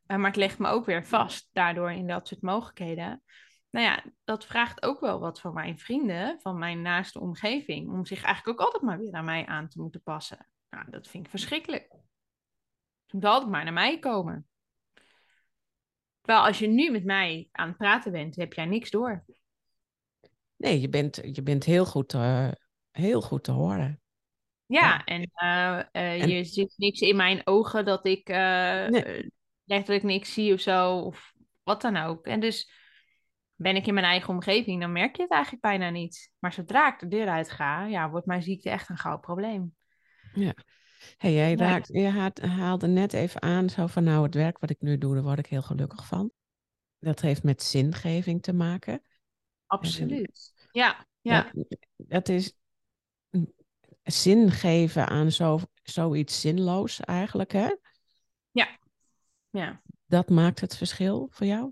[0.08, 3.24] Uh, maar het legt me ook weer vast daardoor in dat soort mogelijkheden.
[3.70, 8.06] Nou ja, dat vraagt ook wel wat van mijn vrienden, van mijn naaste omgeving, om
[8.06, 10.48] zich eigenlijk ook altijd maar weer aan mij aan te moeten passen.
[10.72, 11.88] Nou, dat vind ik verschrikkelijk.
[13.06, 14.48] Ze moeten altijd maar naar mij komen.
[16.22, 19.26] Terwijl als je nu met mij aan het praten bent, heb jij niks door.
[20.56, 22.52] Nee, je bent, je bent heel, goed, uh,
[22.92, 24.02] heel goed te horen.
[24.66, 29.32] Ja, En, uh, uh, en, je ziet niks in mijn ogen dat ik nee.
[29.64, 32.26] letterlijk niks zie of zo, of wat dan ook.
[32.26, 32.72] En dus
[33.56, 36.32] ben ik in mijn eigen omgeving, dan merk je het eigenlijk bijna niet.
[36.40, 39.76] Maar zodra ik de deur uit ga, ja, wordt mijn ziekte echt een groot probleem.
[40.34, 40.54] Ja.
[41.18, 44.82] Hey, jij raakt, je haalde net even aan, zo van nou, het werk wat ik
[44.82, 46.32] nu doe, daar word ik heel gelukkig van.
[47.00, 49.04] Dat heeft met zingeving te maken.
[49.66, 50.54] Absoluut.
[50.72, 51.52] ja, ja.
[51.54, 52.58] Dat, dat, is
[54.04, 57.76] zin geven aan zo, zoiets zinloos eigenlijk, hè?
[58.52, 58.80] Ja.
[59.50, 59.82] ja.
[60.06, 61.72] Dat maakt het verschil voor jou?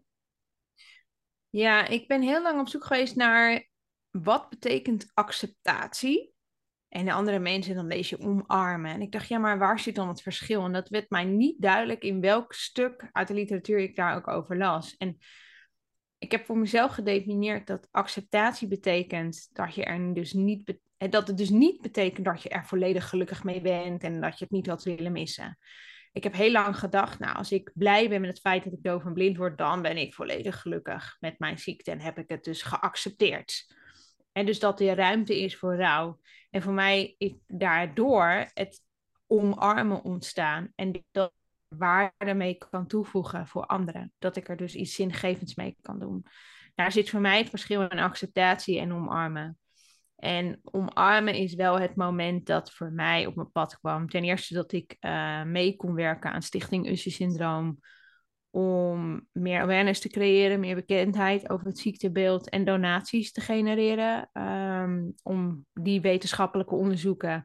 [1.49, 3.67] Ja, ik ben heel lang op zoek geweest naar
[4.09, 6.33] wat betekent acceptatie.
[6.89, 8.91] En de andere mensen dan lees je omarmen.
[8.91, 10.65] En ik dacht, ja, maar waar zit dan het verschil?
[10.65, 14.27] En dat werd mij niet duidelijk in welk stuk uit de literatuur ik daar ook
[14.27, 14.97] over las.
[14.97, 15.17] En
[16.17, 20.77] ik heb voor mezelf gedefinieerd dat acceptatie betekent dat je er dus niet
[21.09, 24.43] dat het dus niet betekent dat je er volledig gelukkig mee bent en dat je
[24.43, 25.57] het niet had willen missen.
[26.11, 28.83] Ik heb heel lang gedacht, nou, als ik blij ben met het feit dat ik
[28.83, 32.29] doof en blind word, dan ben ik volledig gelukkig met mijn ziekte en heb ik
[32.29, 33.75] het dus geaccepteerd.
[34.31, 36.19] En dus dat er ruimte is voor rouw.
[36.49, 38.81] En voor mij is daardoor het
[39.27, 40.71] omarmen ontstaan.
[40.75, 41.33] En dat
[41.67, 44.13] waarde mee kan toevoegen voor anderen.
[44.19, 46.25] Dat ik er dus iets zingevends mee kan doen.
[46.75, 49.57] Daar zit voor mij het verschil in acceptatie en omarmen.
[50.15, 54.09] En omarmen is wel het moment dat voor mij op mijn pad kwam.
[54.09, 57.79] Ten eerste dat ik uh, mee kon werken aan Stichting Usher Syndroom.
[58.51, 64.29] Om meer awareness te creëren, meer bekendheid over het ziektebeeld en donaties te genereren.
[64.33, 67.43] Um, om die wetenschappelijke onderzoeken,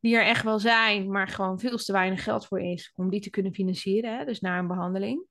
[0.00, 3.20] die er echt wel zijn, maar gewoon veel te weinig geld voor is, om die
[3.20, 4.18] te kunnen financieren.
[4.18, 4.24] Hè?
[4.24, 5.26] Dus naar een behandeling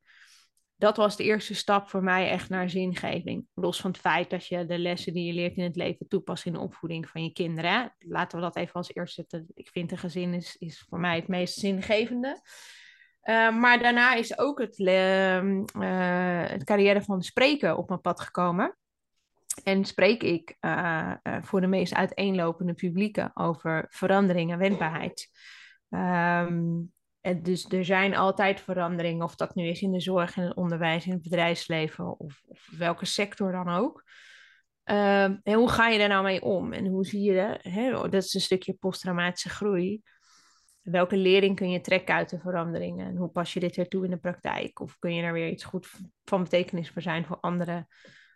[0.78, 3.48] dat was de eerste stap voor mij echt naar zingeving.
[3.54, 6.46] Los van het feit dat je de lessen die je leert in het leven toepast
[6.46, 7.96] in de opvoeding van je kinderen.
[8.00, 9.48] Laten we dat even als eerste zetten.
[9.54, 12.42] Ik vind een gezin is, is voor mij het meest zingevende.
[13.30, 15.62] Uh, maar daarna is ook het, uh,
[16.48, 18.78] het carrière van spreken op mijn pad gekomen.
[19.64, 25.30] En spreek ik uh, voor de meest uiteenlopende publieken over verandering en wendbaarheid.
[25.90, 26.92] Um,
[27.36, 31.06] dus er zijn altijd veranderingen, of dat nu is in de zorg, in het onderwijs,
[31.06, 34.04] in het bedrijfsleven of, of welke sector dan ook.
[34.86, 36.74] Uh, en hoe ga je daar nou mee om?
[36.74, 37.74] En hoe zie je dat?
[37.74, 37.92] Hè?
[37.92, 40.02] Dat is een stukje posttraumatische groei.
[40.92, 43.08] Welke lering kun je trekken uit de veranderingen?
[43.08, 44.80] En hoe pas je dit weer toe in de praktijk?
[44.80, 45.90] Of kun je er weer iets goed
[46.26, 47.88] van betekenis voor zijn voor anderen?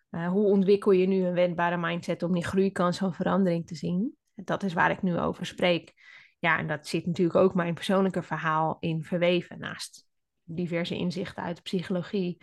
[0.10, 4.18] Uh, hoe ontwikkel je nu een wendbare mindset om die groeikans van verandering te zien?
[4.36, 5.94] Dat is waar ik nu over spreek.
[6.40, 10.08] Ja, en dat zit natuurlijk ook mijn persoonlijke verhaal in verweven, naast
[10.44, 12.42] diverse inzichten uit de psychologie.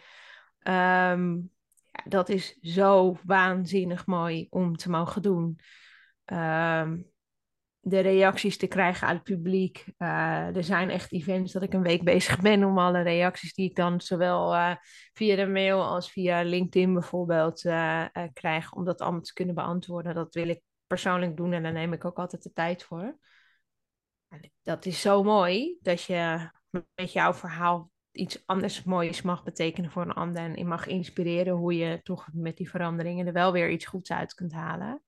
[0.59, 1.35] Ehm,
[1.91, 5.59] ja, dat is zo waanzinnig mooi om te mogen doen.
[6.25, 7.11] Um,
[7.81, 9.85] de reacties te krijgen uit het publiek.
[9.99, 13.71] Uh, er zijn echt events dat ik een week bezig ben om alle reacties die
[13.71, 14.75] ik dan zowel uh,
[15.13, 20.15] via de mail als via LinkedIn bijvoorbeeld uh, krijg, om dat allemaal te kunnen beantwoorden.
[20.15, 23.19] Dat wil ik persoonlijk doen en daar neem ik ook altijd de tijd voor
[24.63, 26.51] dat is zo mooi dat je
[26.95, 30.43] met jouw verhaal iets anders moois mag betekenen voor een ander.
[30.43, 34.13] En je mag inspireren hoe je toch met die veranderingen er wel weer iets goeds
[34.13, 35.03] uit kunt halen.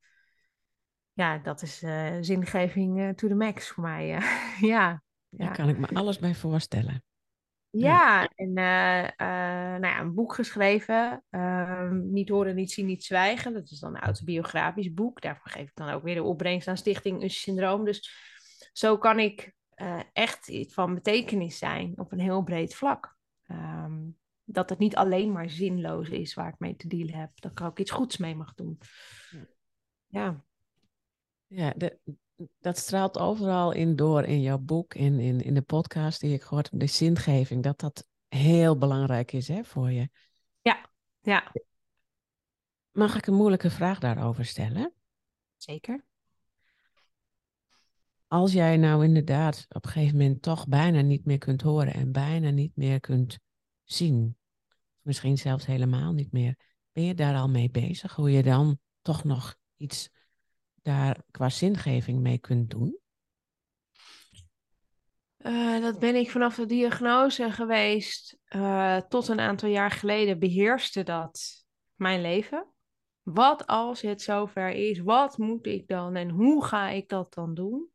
[1.20, 4.22] Ja, dat is uh, zingeving uh, to the max voor mij.
[4.60, 5.02] ja.
[5.28, 7.02] Daar kan ik me alles bij voorstellen.
[7.70, 11.24] Ja, en nou ja, een boek geschreven.
[11.30, 13.52] Ehm, niet horen, niet zien, niet zwijgen.
[13.52, 15.20] Dat is dan een autobiografisch boek.
[15.20, 17.84] Daarvoor geef ik dan ook weer de opbrengst aan Stichting Usje Syndroom.
[17.84, 18.10] Dus
[18.72, 19.52] zo kan ik
[20.12, 23.16] echt iets van betekenis zijn op een heel breed vlak.
[23.48, 27.30] Um, dat het niet alleen maar zinloos is waar ik mee te dealen heb.
[27.34, 28.78] Dat ik ook iets goeds mee mag doen.
[30.06, 30.44] Ja.
[31.52, 31.98] Ja, de,
[32.60, 36.42] dat straalt overal in door in jouw boek, in, in, in de podcast die ik
[36.42, 40.08] gehoord heb, de zingeving, dat dat heel belangrijk is hè, voor je.
[40.60, 40.90] Ja,
[41.20, 41.52] ja.
[42.90, 44.92] Mag ik een moeilijke vraag daarover stellen?
[45.56, 46.04] Zeker.
[48.26, 52.12] Als jij nou inderdaad op een gegeven moment toch bijna niet meer kunt horen en
[52.12, 53.38] bijna niet meer kunt
[53.84, 54.36] zien,
[55.00, 56.58] misschien zelfs helemaal niet meer,
[56.92, 58.14] ben je daar al mee bezig?
[58.14, 60.10] Hoe je dan toch nog iets
[60.82, 62.98] daar qua zingeving mee kunt doen?
[65.38, 68.38] Uh, dat ben ik vanaf de diagnose geweest.
[68.48, 71.64] Uh, tot een aantal jaar geleden beheerste dat
[71.94, 72.66] mijn leven.
[73.22, 74.98] Wat als het zover is?
[74.98, 77.90] Wat moet ik dan en hoe ga ik dat dan doen?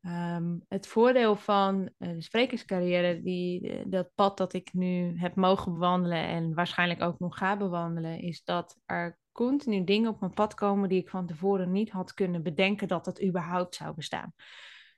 [0.00, 5.72] Um, het voordeel van uh, de sprekerscarrière, die, dat pad dat ik nu heb mogen
[5.72, 10.54] bewandelen en waarschijnlijk ook nog ga bewandelen, is dat er continu dingen op mijn pad
[10.54, 14.32] komen die ik van tevoren niet had kunnen bedenken dat het überhaupt zou bestaan.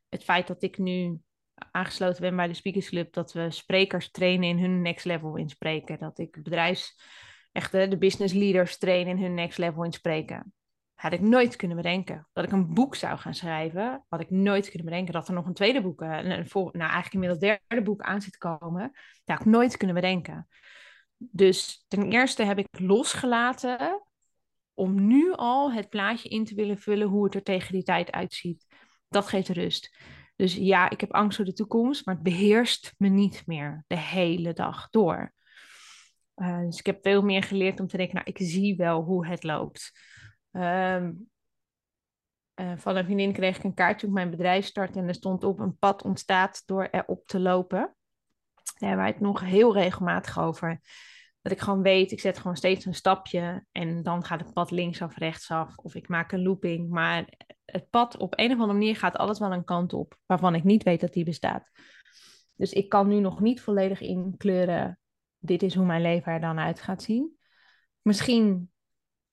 [0.09, 1.21] Het feit dat ik nu
[1.71, 5.49] aangesloten ben bij de Speakers Club, dat we sprekers trainen in hun next level in
[5.49, 7.01] spreken, dat ik bedrijfs,
[7.53, 10.55] echt de business leaders train in hun next level in spreken.
[10.95, 12.29] Had ik nooit kunnen bedenken.
[12.33, 15.13] Dat ik een boek zou gaan schrijven, had ik nooit kunnen bedenken.
[15.13, 18.21] Dat er nog een tweede boek, eh, een, een, nou eigenlijk inmiddels derde boek aan
[18.21, 18.91] zit komen.
[19.25, 20.49] Dat had ik nooit kunnen bedenken.
[21.17, 24.03] Dus ten eerste heb ik losgelaten
[24.81, 28.11] om nu al het plaatje in te willen vullen hoe het er tegen die tijd
[28.11, 28.67] uitziet.
[29.09, 29.97] Dat geeft rust.
[30.37, 33.99] Dus ja, ik heb angst voor de toekomst, maar het beheerst me niet meer de
[33.99, 35.33] hele dag door.
[36.37, 39.27] Uh, dus ik heb veel meer geleerd om te denken, nou, ik zie wel hoe
[39.27, 39.93] het loopt.
[40.51, 41.31] Um,
[42.55, 45.45] uh, van een vriendin kreeg ik een kaartje op mijn bedrijf start en er stond
[45.45, 47.79] op een pad ontstaat door erop te lopen.
[47.79, 50.81] Daar hebben wij het nog heel regelmatig over.
[51.51, 55.17] Ik gewoon weet, ik zet gewoon steeds een stapje en dan gaat het pad linksaf,
[55.17, 56.91] rechtsaf of ik maak een looping.
[56.91, 57.29] Maar
[57.65, 60.65] het pad op een of andere manier gaat alles wel een kant op waarvan ik
[60.65, 61.71] niet weet dat die bestaat.
[62.55, 64.99] Dus ik kan nu nog niet volledig inkleuren,
[65.39, 67.39] dit is hoe mijn leven er dan uit gaat zien.
[68.03, 68.71] Misschien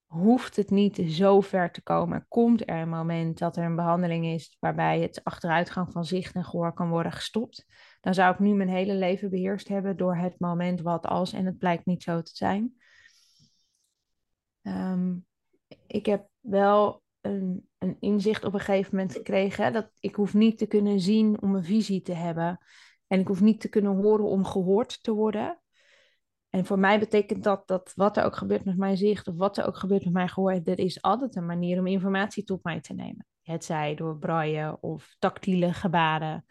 [0.07, 2.25] hoeft het niet zo ver te komen.
[2.27, 6.45] Komt er een moment dat er een behandeling is waarbij het achteruitgang van zicht en
[6.45, 7.65] gehoor kan worden gestopt,
[8.01, 11.45] dan zou ik nu mijn hele leven beheerst hebben door het moment wat als en
[11.45, 12.73] het blijkt niet zo te zijn.
[14.61, 15.15] Ehm,
[15.87, 20.57] ik heb wel een, een, inzicht op een gegeven moment gekregen dat ik hoef niet
[20.57, 22.59] te kunnen zien om een visie te hebben.
[23.07, 25.61] En ik hoef niet te kunnen horen om gehoord te worden.
[26.49, 29.57] En voor mij betekent dat dat wat er ook gebeurt met mijn zicht of wat
[29.57, 32.81] er ook gebeurt met mijn gehoor, er is altijd een manier om informatie tot mij
[32.81, 33.25] te nemen.
[33.41, 36.45] Het zij door braille of tactiele gebaren.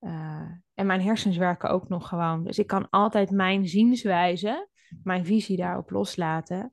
[0.00, 2.44] Uh, en mijn hersens werken ook nog gewoon.
[2.44, 4.68] Dus ik kan altijd mijn zienswijze,
[5.02, 6.72] mijn visie daarop loslaten.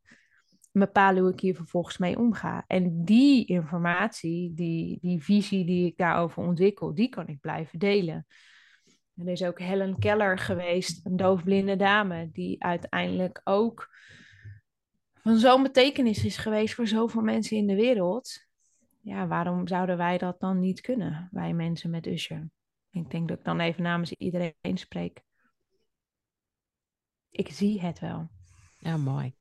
[0.72, 2.64] Bepalen hoe ik hier vervolgens mee omga.
[2.68, 8.26] En die informatie, die, die visie die ik daarover ontwikkel, die kan ik blijven delen.
[9.16, 13.89] Er is ook Helen Keller geweest, een doofblinde dame, die uiteindelijk ook
[15.14, 18.45] van zo'n betekenis is geweest voor zoveel mensen in de wereld.
[19.01, 22.49] Ja, waarom zouden wij dat dan niet kunnen, wij mensen met Usher?
[22.89, 25.22] Ik denk dat ik dan even namens iedereen spreek.
[27.30, 28.30] Ik zie het wel.
[28.80, 29.36] Ja, mooi.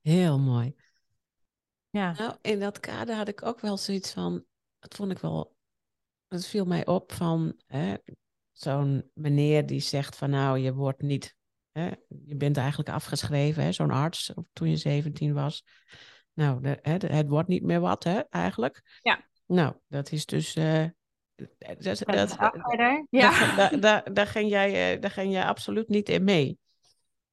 [0.00, 0.74] Heel mooi.
[1.90, 2.12] Ja.
[2.12, 4.44] Nou, in dat kader had ik ook wel zoiets van,
[4.78, 5.56] dat vond ik wel,
[6.28, 7.60] het viel mij op van
[8.54, 11.36] zo'n meneer die zegt van nou, je wordt niet,
[11.72, 11.90] hè,
[12.24, 15.64] je bent eigenlijk afgeschreven, zo'n arts toen je 17 was.
[16.32, 18.98] Nou, de, hè, het wordt niet meer wat, hè, eigenlijk.
[19.02, 19.28] Ja.
[19.46, 20.84] Nou, dat is dus uh,
[21.36, 22.36] dat, dat,
[23.10, 23.56] ja.
[23.56, 26.58] daar, daar, daar, ging jij, eh, daar ging jij absoluut niet in mee.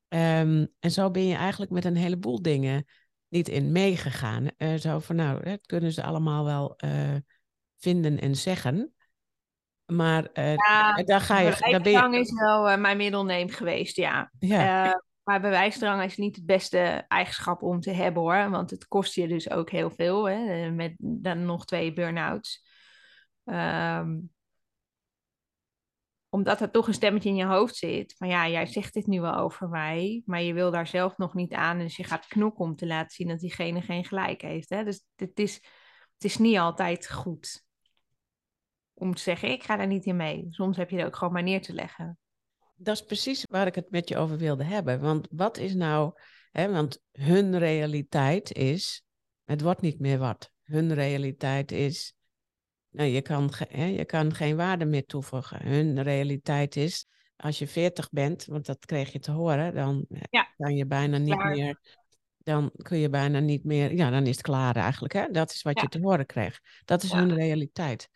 [0.08, 2.86] Um, en zo ben je eigenlijk met een heleboel dingen
[3.28, 4.48] niet in meegegaan.
[4.58, 7.16] Uh, zo van, nou, dat kunnen ze allemaal wel uh,
[7.78, 8.94] vinden en zeggen.
[9.92, 11.56] Maar uh, ja, daar ga je...
[11.72, 12.20] Daar ben je...
[12.20, 14.32] is wel mijn middelneem geweest, ja.
[14.40, 15.04] ja.
[15.24, 18.50] maar bewijsdrang is niet het beste eigenschap om te hebben, hoor.
[18.50, 20.72] Want het kost je dus ook heel veel, hè.
[20.72, 22.66] Met dan nog twee burn-outs.
[23.46, 24.32] Um,
[26.30, 28.16] omdat er toch een stemmetje in je hoofd zit.
[28.18, 30.22] Van ja, jij zegt dit nu wel over mij.
[30.26, 31.80] Maar je wil daar zelf nog niet aan.
[31.80, 34.70] Dus je gaat knokken om te laten zien dat diegene geen gelijk heeft.
[34.70, 34.84] Hè?
[34.84, 35.54] Dus het is,
[36.14, 37.70] het is niet altijd goed
[39.02, 40.48] om te zeggen, ik ga daar niet in mee.
[40.50, 42.18] Soms heb je er ook gewoon maar neer te leggen.
[42.76, 45.00] Dat is precies waar ik het met je over wilde hebben.
[45.00, 46.14] Want wat is nou,
[46.52, 49.04] hè, want hun realiteit is,
[49.44, 50.52] het wordt niet meer wat.
[50.64, 52.14] Hun realiteit is,
[52.90, 55.68] nou, je, kan hè, je kan geen waarde meer toevoegen.
[55.68, 60.48] Hun realiteit is, als je veertig bent, want dat kreeg je te horen, dan ja.
[60.58, 61.80] kan je bijna niet meer
[62.44, 65.14] dan kun je bijna niet meer, ja, dan is het klaar eigenlijk.
[65.14, 65.28] Hè?
[65.32, 66.60] Dat is wat je te horen kreeg.
[66.86, 68.10] Dat is hun realiteit.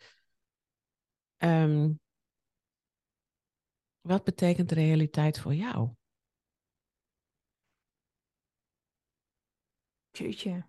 [1.38, 2.00] Um,
[4.00, 5.90] wat betekent realiteit voor jou?
[10.10, 10.66] Jeetje.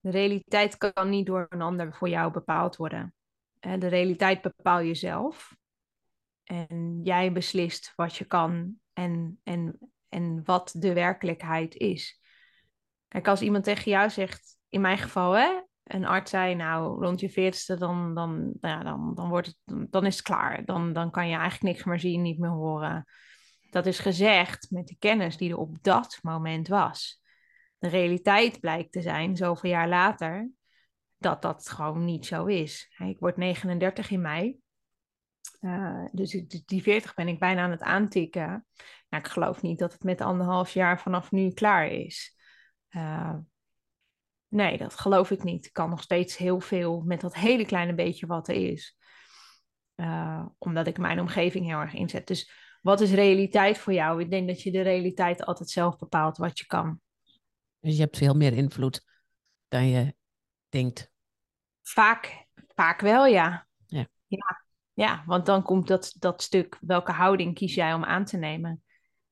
[0.00, 3.14] De realiteit kan niet door een ander voor jou bepaald worden.
[3.60, 5.56] De realiteit bepaal je zelf.
[6.42, 9.78] En jij beslist wat je kan en, en,
[10.08, 12.20] en wat de werkelijkheid is.
[13.08, 17.20] Kijk, als iemand tegen jou zegt, in mijn geval, hè, een arts zei, nou, rond
[17.20, 20.64] je veertigste, dan, dan, nou ja, dan, dan, wordt het, dan is het klaar.
[20.64, 23.04] Dan, dan kan je eigenlijk niks meer zien, niet meer horen.
[23.70, 27.22] Dat is gezegd met de kennis die er op dat moment was.
[27.78, 30.50] De realiteit blijkt te zijn, zoveel jaar later,
[31.18, 32.94] dat dat gewoon niet zo is.
[32.98, 34.58] Ik word 39 in mei.
[35.60, 36.30] Uh, dus
[36.66, 38.66] die 40 ben ik bijna aan het aantikken.
[39.08, 42.36] Nou, ik geloof niet dat het met anderhalf jaar vanaf nu klaar is.
[42.90, 43.34] Uh,
[44.54, 45.66] Nee, dat geloof ik niet.
[45.66, 48.96] Ik kan nog steeds heel veel met dat hele kleine beetje wat er is.
[49.96, 52.26] Uh, omdat ik mijn omgeving heel erg inzet.
[52.26, 52.50] Dus
[52.82, 54.20] wat is realiteit voor jou?
[54.20, 57.00] Ik denk dat je de realiteit altijd zelf bepaalt wat je kan.
[57.80, 59.04] Dus je hebt veel meer invloed
[59.68, 60.14] dan je
[60.68, 61.12] denkt.
[61.82, 63.66] Vaak, vaak wel, ja.
[63.86, 68.24] Ja, ja, ja want dan komt dat, dat stuk, welke houding kies jij om aan
[68.24, 68.82] te nemen?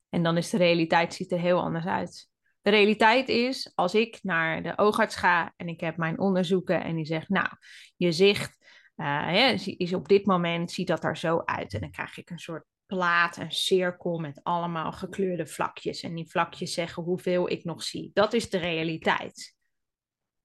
[0.08, 2.30] En dan is de realiteit ziet er heel anders uit.
[2.62, 6.96] De realiteit is, als ik naar de oogarts ga en ik heb mijn onderzoeken en
[6.96, 7.48] die zegt, nou,
[7.96, 8.58] je zicht
[8.96, 11.74] uh, is op dit moment, ziet dat er zo uit.
[11.74, 16.02] En dan krijg ik een soort plaat, een cirkel met allemaal gekleurde vlakjes.
[16.02, 18.10] En die vlakjes zeggen hoeveel ik nog zie.
[18.14, 19.56] Dat is de realiteit.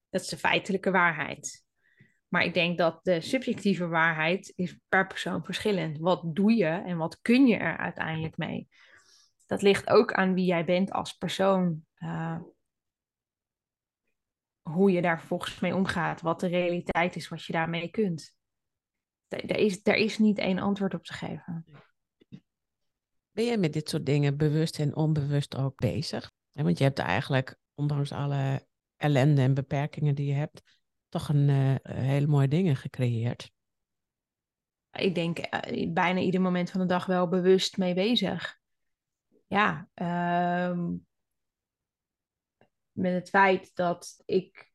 [0.09, 1.65] Dat is de feitelijke waarheid.
[2.27, 5.97] Maar ik denk dat de subjectieve waarheid is per persoon verschillend.
[5.97, 8.67] Wat doe je en wat kun je er uiteindelijk mee?
[9.47, 11.85] Dat ligt ook aan wie jij bent als persoon.
[11.99, 12.39] Uh,
[14.61, 18.35] hoe je daar volgens mee omgaat, wat de realiteit is, wat je daarmee kunt.
[19.27, 21.65] Er is, er is niet één antwoord op te geven.
[23.31, 26.35] Ben je met dit soort dingen bewust en onbewust ook bezig?
[26.51, 30.61] want je hebt eigenlijk, ondanks alle ellende en beperkingen die je hebt,
[31.09, 33.51] toch een uh, hele mooie dingen gecreëerd.
[34.91, 38.56] Ik denk uh, bijna ieder moment van de dag wel bewust mee bezig.
[39.47, 39.87] Ja,
[40.69, 41.05] um,
[42.91, 44.71] met het feit dat ik.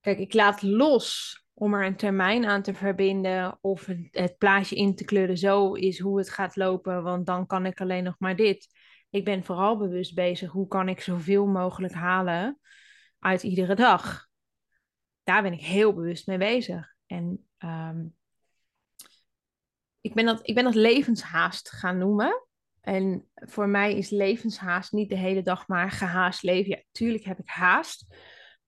[0.00, 4.94] Kijk, ik laat los om er een termijn aan te verbinden of het, plaatje in
[4.94, 5.38] te kleuren.
[5.38, 8.68] Zo is hoe het gaat lopen, want dan kan ik alleen nog maar dit.
[9.10, 12.60] Ik ben vooral bewust bezig hoe kan ik zoveel mogelijk halen
[13.18, 14.26] uit iedere dag.
[15.22, 16.94] Daar ben ik heel bewust mee bezig.
[17.06, 18.16] En um,
[20.00, 22.45] ik, ben dat, ik ben dat levenshaast gaan noemen.
[22.86, 26.70] En voor mij is levenshaast niet de hele dag maar gehaast leven.
[26.70, 28.06] Ja, tuurlijk heb ik haast.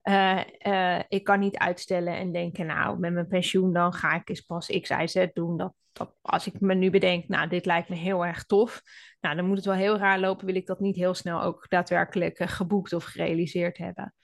[0.03, 4.29] Uh, uh, ik kan niet uitstellen en denken, nou, met mijn pensioen dan ga ik
[4.29, 5.57] eens pas X, Y, Z doen.
[5.57, 8.83] Dat, dat, als ik me nu bedenk, nou, dit lijkt me heel erg tof.
[9.21, 11.66] Nou, dan moet het wel heel raar lopen, wil ik dat niet heel snel ook
[11.69, 14.14] daadwerkelijk uh, geboekt of gerealiseerd hebben.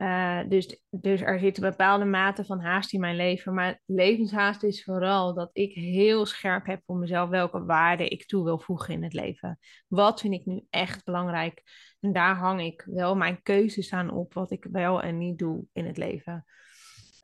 [0.00, 3.54] Uh, dus, dus er zit een bepaalde mate van haast in mijn leven.
[3.54, 8.44] Maar levenshaast is vooral dat ik heel scherp heb voor mezelf welke waarde ik toe
[8.44, 9.58] wil voegen in het leven.
[9.88, 11.62] Wat vind ik nu echt belangrijk?
[12.00, 15.64] En daar hang ik wel mijn keuzes aan op, wat ik wel en niet doe
[15.72, 16.44] in het leven.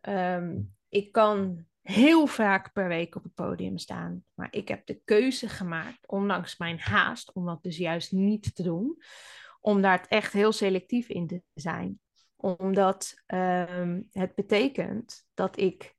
[0.09, 4.25] Um, ik kan heel vaak per week op het podium staan.
[4.35, 8.63] Maar ik heb de keuze gemaakt, ondanks mijn haast, om dat dus juist niet te
[8.63, 8.97] doen.
[9.61, 12.01] Om daar echt heel selectief in te zijn
[12.37, 15.97] omdat um, het betekent dat ik,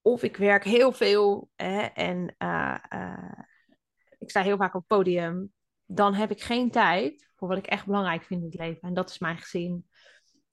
[0.00, 3.38] of ik werk heel veel hè, en uh, uh,
[4.18, 5.52] ik sta heel vaak op het podium,
[5.84, 8.88] dan heb ik geen tijd voor wat ik echt belangrijk vind in het leven.
[8.88, 9.88] En dat is mijn gezin,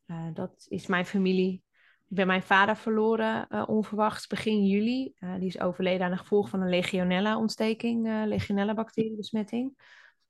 [0.08, 1.64] uh, dat is mijn familie.
[2.08, 5.14] Ik ben mijn vader verloren onverwachts begin juli.
[5.20, 9.74] die is overleden aan de gevolg van een legionella-ontsteking, legionella-bacteriebesmetting.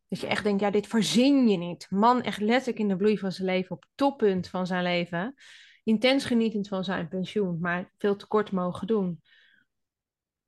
[0.10, 1.88] Dat je echt denkt, ja, dit verzin je niet.
[1.90, 5.34] Man echt letterlijk in de bloei van zijn leven, op toppunt van zijn leven.
[5.84, 9.22] Intens genietend van zijn pensioen, maar veel te kort mogen doen.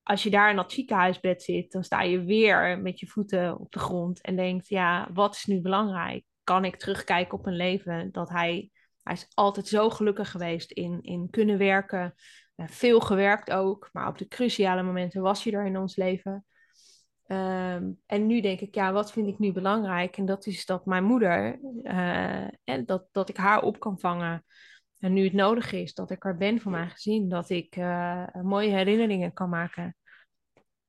[0.04, 3.72] Als je daar in dat ziekenhuisbed zit, dan sta je weer met je voeten op
[3.72, 6.26] de grond en denkt, ja, wat is nu belangrijk?
[6.44, 8.72] Kan ik terugkijken op een leven dat hij
[9.04, 12.14] hij is altijd zo gelukkig geweest in, in kunnen werken.
[12.56, 16.46] Veel gewerkt ook, maar op de cruciale momenten was hij er in ons leven.
[17.32, 20.18] Um, en nu denk ik, ja, wat vind ik nu belangrijk?
[20.18, 24.46] En dat is dat mijn moeder, uh, en dat, dat ik haar op kan vangen.
[25.00, 27.30] En nu het nodig is, dat ik er ben voor mijn gezin.
[27.30, 29.96] Dat ik uh, mooie herinneringen kan maken.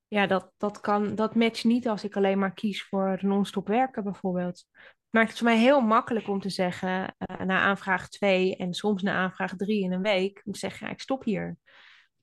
[0.09, 4.05] Ja, dat, dat, kan, dat matcht niet als ik alleen maar kies voor non-stop werken
[4.05, 4.65] bijvoorbeeld.
[5.11, 9.03] Maar het voor mij heel makkelijk om te zeggen, uh, na aanvraag 2 en soms
[9.03, 11.57] na aanvraag 3 in een week, om te zeggen, ja, ik stop hier.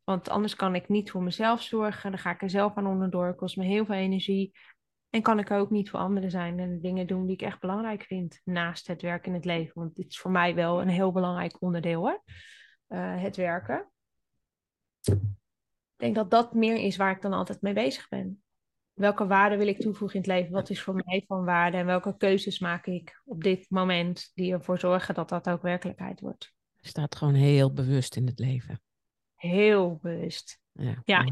[0.09, 2.11] Want anders kan ik niet voor mezelf zorgen.
[2.11, 3.35] Dan ga ik er zelf aan onderdoor.
[3.35, 4.57] Kost me heel veel energie.
[5.09, 8.03] En kan ik ook niet voor anderen zijn en dingen doen die ik echt belangrijk
[8.03, 8.41] vind.
[8.43, 9.71] Naast het werk in het leven.
[9.75, 12.23] Want dit is voor mij wel een heel belangrijk onderdeel hoor.
[12.87, 13.91] Uh, het werken.
[15.01, 15.17] Ik
[15.95, 18.43] denk dat dat meer is waar ik dan altijd mee bezig ben.
[18.93, 20.51] Welke waarde wil ik toevoegen in het leven?
[20.51, 21.77] Wat is voor mij van waarde?
[21.77, 26.19] En welke keuzes maak ik op dit moment die ervoor zorgen dat dat ook werkelijkheid
[26.19, 26.53] wordt?
[26.81, 28.81] Staat gewoon heel bewust in het leven
[29.39, 30.59] heel bewust.
[30.71, 31.01] Ja.
[31.03, 31.25] ja.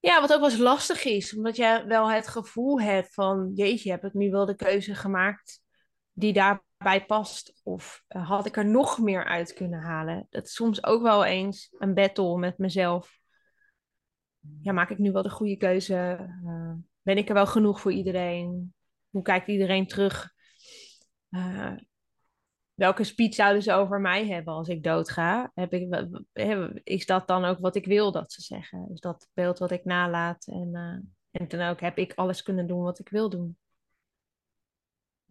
[0.00, 3.90] Ja, wat ook wel eens lastig is, omdat je wel het gevoel hebt van, jeetje,
[3.90, 5.60] heb ik nu wel de keuze gemaakt
[6.12, 7.60] die daarbij past?
[7.62, 10.26] Of uh, had ik er nog meer uit kunnen halen?
[10.30, 13.18] Dat is soms ook wel eens een battle met mezelf.
[14.60, 16.28] Ja, maak ik nu wel de goede keuze?
[16.44, 16.72] Uh,
[17.02, 18.74] ben ik er wel genoeg voor iedereen?
[19.10, 20.32] Hoe kijkt iedereen terug?
[21.30, 21.72] Uh,
[22.74, 25.50] welke speech zouden ze over mij hebben als ik doodga?
[25.54, 26.08] Heb ik,
[26.84, 28.88] is dat dan ook wat ik wil dat ze zeggen?
[28.92, 30.46] Is dat het beeld wat ik nalaat?
[30.46, 33.58] En, uh, en dan ook heb ik alles kunnen doen wat ik wil doen?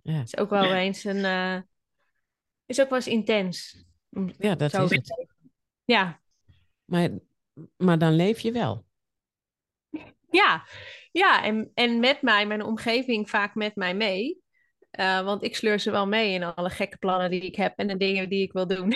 [0.04, 0.22] Ja.
[0.22, 1.18] Is ook wel eens een.
[1.18, 1.62] Uh,
[2.66, 3.86] is ook wel eens intens.
[4.38, 5.28] Ja, dat is het.
[5.84, 6.22] Ja.
[6.86, 7.10] Maar,
[7.78, 8.86] maar dan leef je wel.
[10.30, 10.66] Ja,
[11.12, 14.43] ja en, en met mij, mijn omgeving vaak met mij mee.
[15.00, 17.88] Uh, want ik sleur ze wel mee in alle gekke plannen die ik heb en
[17.88, 18.92] de dingen die ik wil doen.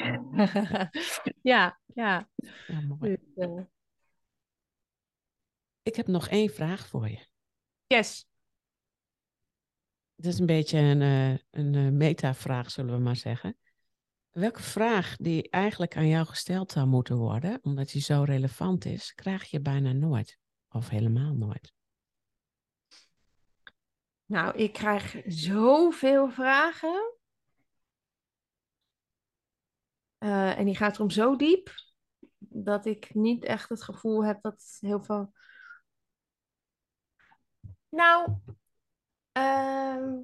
[1.53, 2.29] ja, ja.
[2.67, 3.17] ja mooi.
[3.35, 3.61] Dus, uh...
[5.81, 7.25] Ik heb nog één vraag voor je.
[7.87, 8.25] Yes.
[10.15, 13.57] Het is een beetje een, uh, een meta-vraag, zullen we maar zeggen.
[14.31, 19.13] Welke vraag die eigenlijk aan jou gesteld zou moeten worden, omdat die zo relevant is,
[19.13, 20.37] krijg je bijna nooit.
[20.69, 21.76] Of helemaal nooit.
[24.27, 27.13] Nou, ik krijg zoveel vragen.
[30.19, 31.69] Uh, en die gaat erom zo diep
[32.37, 35.33] dat ik niet echt het gevoel heb dat heel veel.
[37.89, 38.37] Nou,
[39.37, 40.19] uh...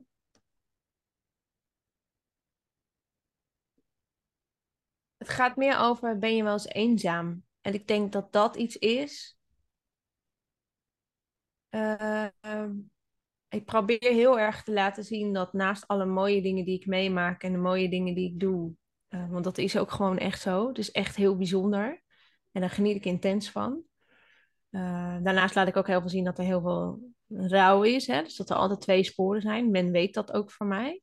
[5.18, 7.44] het gaat meer over: ben je wel eens eenzaam?
[7.62, 9.38] En ik denk dat dat iets is.
[11.70, 12.28] Uh,
[13.54, 17.44] ik probeer heel erg te laten zien dat naast alle mooie dingen die ik meemaak
[17.44, 18.74] en de mooie dingen die ik doe,
[19.10, 20.68] uh, want dat is ook gewoon echt zo.
[20.68, 22.04] Het is echt heel bijzonder.
[22.52, 23.84] En daar geniet ik intens van.
[24.72, 28.08] Uh, daarnaast laat ik ook heel veel zien dat er heel veel rouw is.
[28.08, 28.24] Hè?
[28.24, 29.72] Dus dat er altijd twee sporen zijn.
[29.72, 31.02] Men weet dat ook voor mij.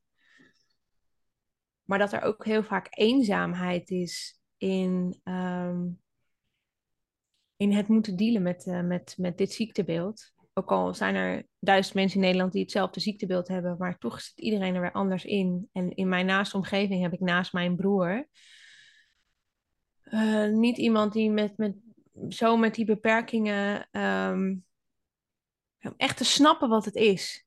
[1.83, 6.01] Maar dat er ook heel vaak eenzaamheid is in, um,
[7.55, 11.95] in het moeten dealen met, uh, met, met dit ziektebeeld ook al zijn er duizend
[11.95, 15.69] mensen in Nederland die hetzelfde ziektebeeld hebben, maar toch zit iedereen er weer anders in.
[15.71, 18.27] En in mijn naaste omgeving heb ik naast mijn broer
[20.11, 21.75] uh, niet iemand die met, met,
[22.29, 24.65] zo met die beperkingen um,
[25.97, 27.45] echt te snappen wat het is.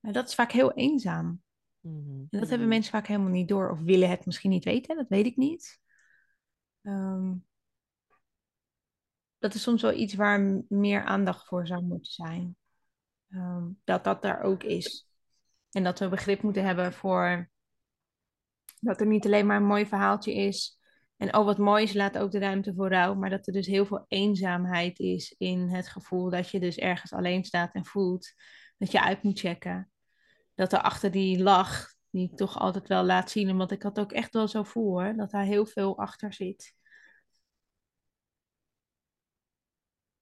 [0.00, 1.42] Dat is vaak heel eenzaam.
[1.80, 2.26] Mm-hmm.
[2.30, 5.08] En dat hebben mensen vaak helemaal niet door of willen het misschien niet weten, dat
[5.08, 5.80] weet ik niet.
[6.82, 7.44] Um,
[9.42, 12.56] dat is soms wel iets waar meer aandacht voor zou moeten zijn.
[13.28, 15.06] Um, dat dat daar ook is.
[15.70, 17.50] En dat we begrip moeten hebben voor
[18.80, 20.78] dat er niet alleen maar een mooi verhaaltje is.
[21.16, 23.14] En oh, wat mooi is, laat ook de ruimte voor rouw.
[23.14, 27.12] Maar dat er dus heel veel eenzaamheid is in het gevoel dat je dus ergens
[27.12, 28.32] alleen staat en voelt
[28.78, 29.90] dat je uit moet checken.
[30.54, 34.12] Dat er achter die lach, die toch altijd wel laat zien, want ik had ook
[34.12, 36.74] echt wel zo voor, dat daar heel veel achter zit.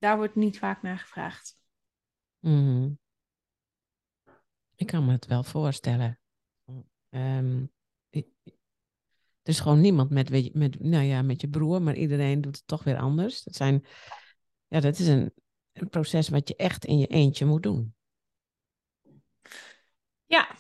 [0.00, 1.58] Daar wordt niet vaak naar gevraagd.
[2.38, 2.98] Mm.
[4.74, 6.20] Ik kan me het wel voorstellen.
[7.10, 7.72] Um,
[8.08, 8.52] ik, er
[9.42, 12.84] is gewoon niemand met, met, nou ja, met je broer, maar iedereen doet het toch
[12.84, 13.42] weer anders.
[13.42, 13.86] Dat, zijn,
[14.66, 15.32] ja, dat is een,
[15.72, 17.94] een proces wat je echt in je eentje moet doen.
[20.26, 20.56] Ja,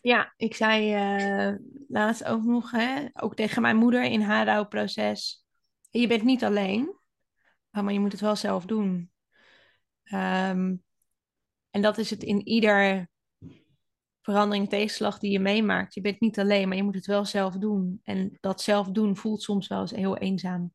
[0.00, 0.94] ja, ik zei
[1.50, 1.58] uh,
[1.88, 5.44] laatst ook nog, hè, ook tegen mijn moeder in haar rouwproces.
[5.90, 6.96] Je bent niet alleen.
[7.84, 9.10] Maar je moet het wel zelf doen.
[10.04, 10.82] Um,
[11.70, 13.08] en dat is het in ieder
[14.22, 15.94] verandering, tegenslag die je meemaakt.
[15.94, 18.00] Je bent niet alleen, maar je moet het wel zelf doen.
[18.02, 20.72] En dat zelf doen voelt soms wel eens heel eenzaam.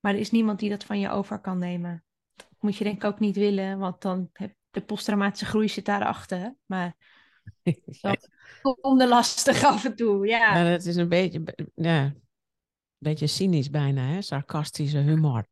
[0.00, 2.04] Maar er is niemand die dat van je over kan nemen.
[2.34, 5.84] Dat moet je denk ik ook niet willen, want dan heb de posttraumatische groei zit
[5.84, 6.54] daarachter.
[6.66, 6.96] Maar
[8.00, 8.28] dat
[8.80, 10.38] komt de lastig af en toe, ja.
[10.38, 10.70] ja.
[10.70, 11.42] Dat is een beetje,
[11.74, 12.14] ja,
[13.04, 14.22] beetje cynisch bijna, hè?
[14.22, 15.46] sarcastische humor.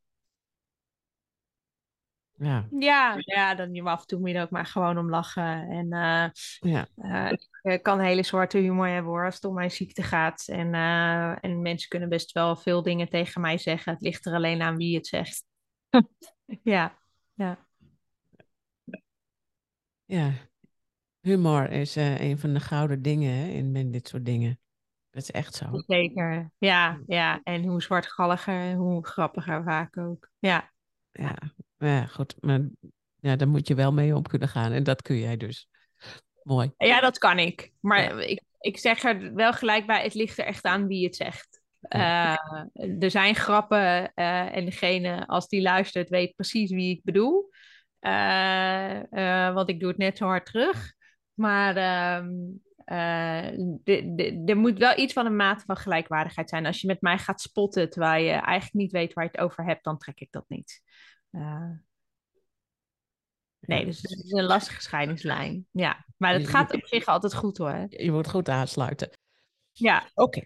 [2.42, 2.66] Ja.
[2.78, 5.68] Ja, ja, dan af en toe moet je er ook maar gewoon om lachen.
[5.68, 6.28] En uh,
[6.72, 6.88] ja.
[6.96, 7.32] Uh,
[7.62, 10.48] ik kan hele zwarte humor hebben hoor, als het om mijn ziekte gaat.
[10.48, 13.92] En, uh, en mensen kunnen best wel veel dingen tegen mij zeggen.
[13.92, 15.44] Het ligt er alleen aan wie het zegt.
[16.62, 16.98] ja,
[17.34, 17.66] ja.
[20.04, 20.32] Ja,
[21.20, 24.61] humor is een van de gouden dingen hè, in dit soort dingen.
[25.12, 25.66] Dat is echt zo.
[25.86, 27.40] Zeker, ja, ja.
[27.42, 30.28] En hoe zwartgalliger, hoe grappiger vaak ook.
[30.38, 30.70] Ja.
[31.12, 31.36] Ja,
[31.78, 32.34] ja, goed.
[32.40, 32.60] Maar
[33.20, 34.72] ja, daar moet je wel mee om kunnen gaan.
[34.72, 35.68] En dat kun jij dus.
[36.42, 36.72] Mooi.
[36.76, 37.72] Ja, dat kan ik.
[37.80, 41.16] Maar ik, ik zeg er wel gelijk bij, het ligt er echt aan wie het
[41.16, 41.60] zegt.
[41.88, 42.36] Uh,
[43.00, 47.50] er zijn grappen uh, en degene, als die luistert, weet precies wie ik bedoel.
[48.00, 50.94] Uh, want ik doe het net zo hard terug.
[51.34, 52.30] Maar ehm,
[52.84, 56.66] er moet wel iets van een mate van gelijkwaardigheid zijn.
[56.66, 59.64] Als je met mij gaat spotten terwijl je eigenlijk niet weet waar je het over
[59.64, 60.82] hebt, dan trek ik dat niet.
[61.30, 61.70] Uh,
[63.60, 65.66] nee, dus het is een lastige scheidingslijn.
[65.70, 67.86] Ja, maar het gaat op zich altijd goed hoor.
[67.88, 69.10] Je moet goed aansluiten.
[69.72, 70.08] Ja.
[70.14, 70.40] Oké.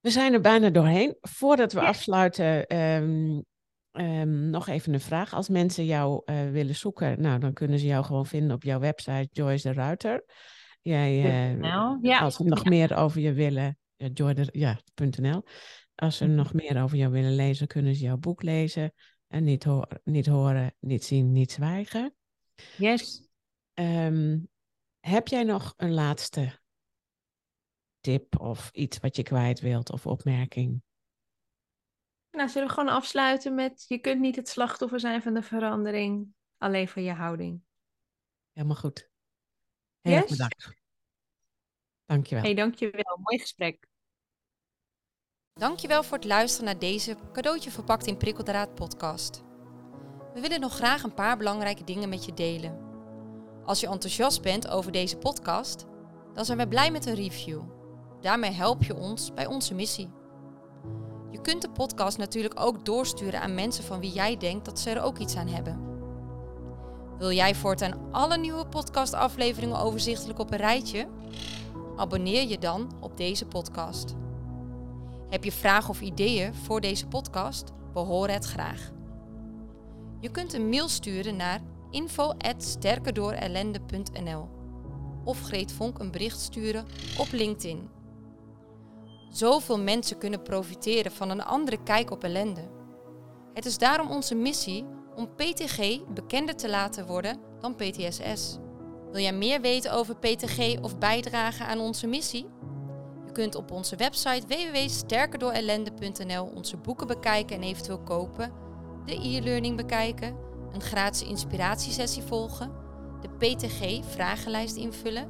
[0.00, 1.16] We zijn er bijna doorheen.
[1.20, 3.44] Voordat we afsluiten, um,
[3.92, 5.34] um, nog even een vraag.
[5.34, 8.78] Als mensen jou uh, willen zoeken, nou, dan kunnen ze jou gewoon vinden op jouw
[8.78, 10.24] website Joyce de Ruiter.
[10.86, 12.18] Jij, uh, nou, ja.
[12.20, 12.70] Als ze nog ja.
[12.70, 15.42] meer over je willen, ja, Joy ja, .nl.
[15.94, 18.92] Als ze nog meer over jou willen lezen, kunnen ze jouw boek lezen.
[19.26, 22.14] En niet, ho niet horen, niet zien, niet zwijgen.
[22.76, 23.28] Yes.
[23.74, 24.48] Um,
[25.00, 26.58] heb jij nog een laatste
[28.00, 30.82] tip of iets wat je kwijt wilt of opmerking?
[32.30, 36.28] Nou, zullen we gewoon afsluiten met je kunt niet het slachtoffer zijn van de verandering,
[36.58, 37.60] alleen van je houding.
[38.52, 39.14] Helemaal goed.
[40.06, 40.30] Heel yes?
[40.30, 40.68] bedankt.
[42.04, 42.44] Dankjewel.
[42.44, 43.18] Hey, dankjewel.
[43.22, 43.88] Mooi gesprek.
[45.52, 49.42] Dankjewel voor het luisteren naar deze cadeautje verpakt in prikkeldraad podcast.
[50.34, 52.84] We willen nog graag een paar belangrijke dingen met je delen.
[53.64, 55.84] Als je enthousiast bent over deze podcast,
[56.34, 57.62] dan zijn we blij met een review.
[58.20, 60.10] Daarmee help je ons bij onze missie.
[61.30, 64.90] Je kunt de podcast natuurlijk ook doorsturen aan mensen van wie jij denkt dat ze
[64.90, 65.95] er ook iets aan hebben.
[67.18, 71.08] Wil jij voortaan alle nieuwe podcastafleveringen overzichtelijk op een rijtje?
[71.96, 74.14] Abonneer je dan op deze podcast.
[75.28, 77.72] Heb je vragen of ideeën voor deze podcast?
[77.92, 78.90] We horen het graag.
[80.20, 81.60] Je kunt een mail sturen naar
[81.90, 84.48] info@sterkerdoorellende.nl
[85.24, 86.86] of Greet Vonk een bericht sturen
[87.18, 87.88] op LinkedIn.
[89.30, 92.68] Zoveel mensen kunnen profiteren van een andere kijk op ellende.
[93.54, 94.84] Het is daarom onze missie
[95.16, 98.58] om PTG bekender te laten worden dan PTSS.
[99.12, 102.46] Wil jij meer weten over PTG of bijdragen aan onze missie?
[103.26, 108.52] Je kunt op onze website www.sterkerdoorellende.nl onze boeken bekijken en eventueel kopen,
[109.04, 110.36] de e-learning bekijken,
[110.72, 112.72] een gratis inspiratiesessie volgen,
[113.20, 115.28] de PTG-vragenlijst invullen,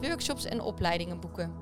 [0.00, 1.54] workshops en opleidingen boeken.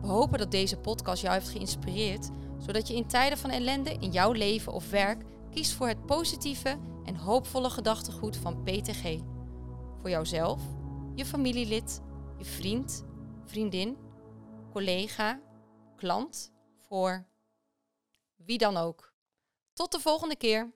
[0.00, 4.10] We hopen dat deze podcast jou heeft geïnspireerd, zodat je in tijden van ellende in
[4.10, 5.24] jouw leven of werk
[5.56, 9.18] kiest voor het positieve en hoopvolle gedachtegoed van PTG.
[10.00, 10.62] Voor jouzelf,
[11.14, 12.02] je familielid,
[12.38, 13.04] je vriend,
[13.44, 13.96] vriendin,
[14.72, 15.40] collega,
[15.96, 17.26] klant, voor
[18.36, 19.12] wie dan ook.
[19.72, 20.72] Tot de volgende keer.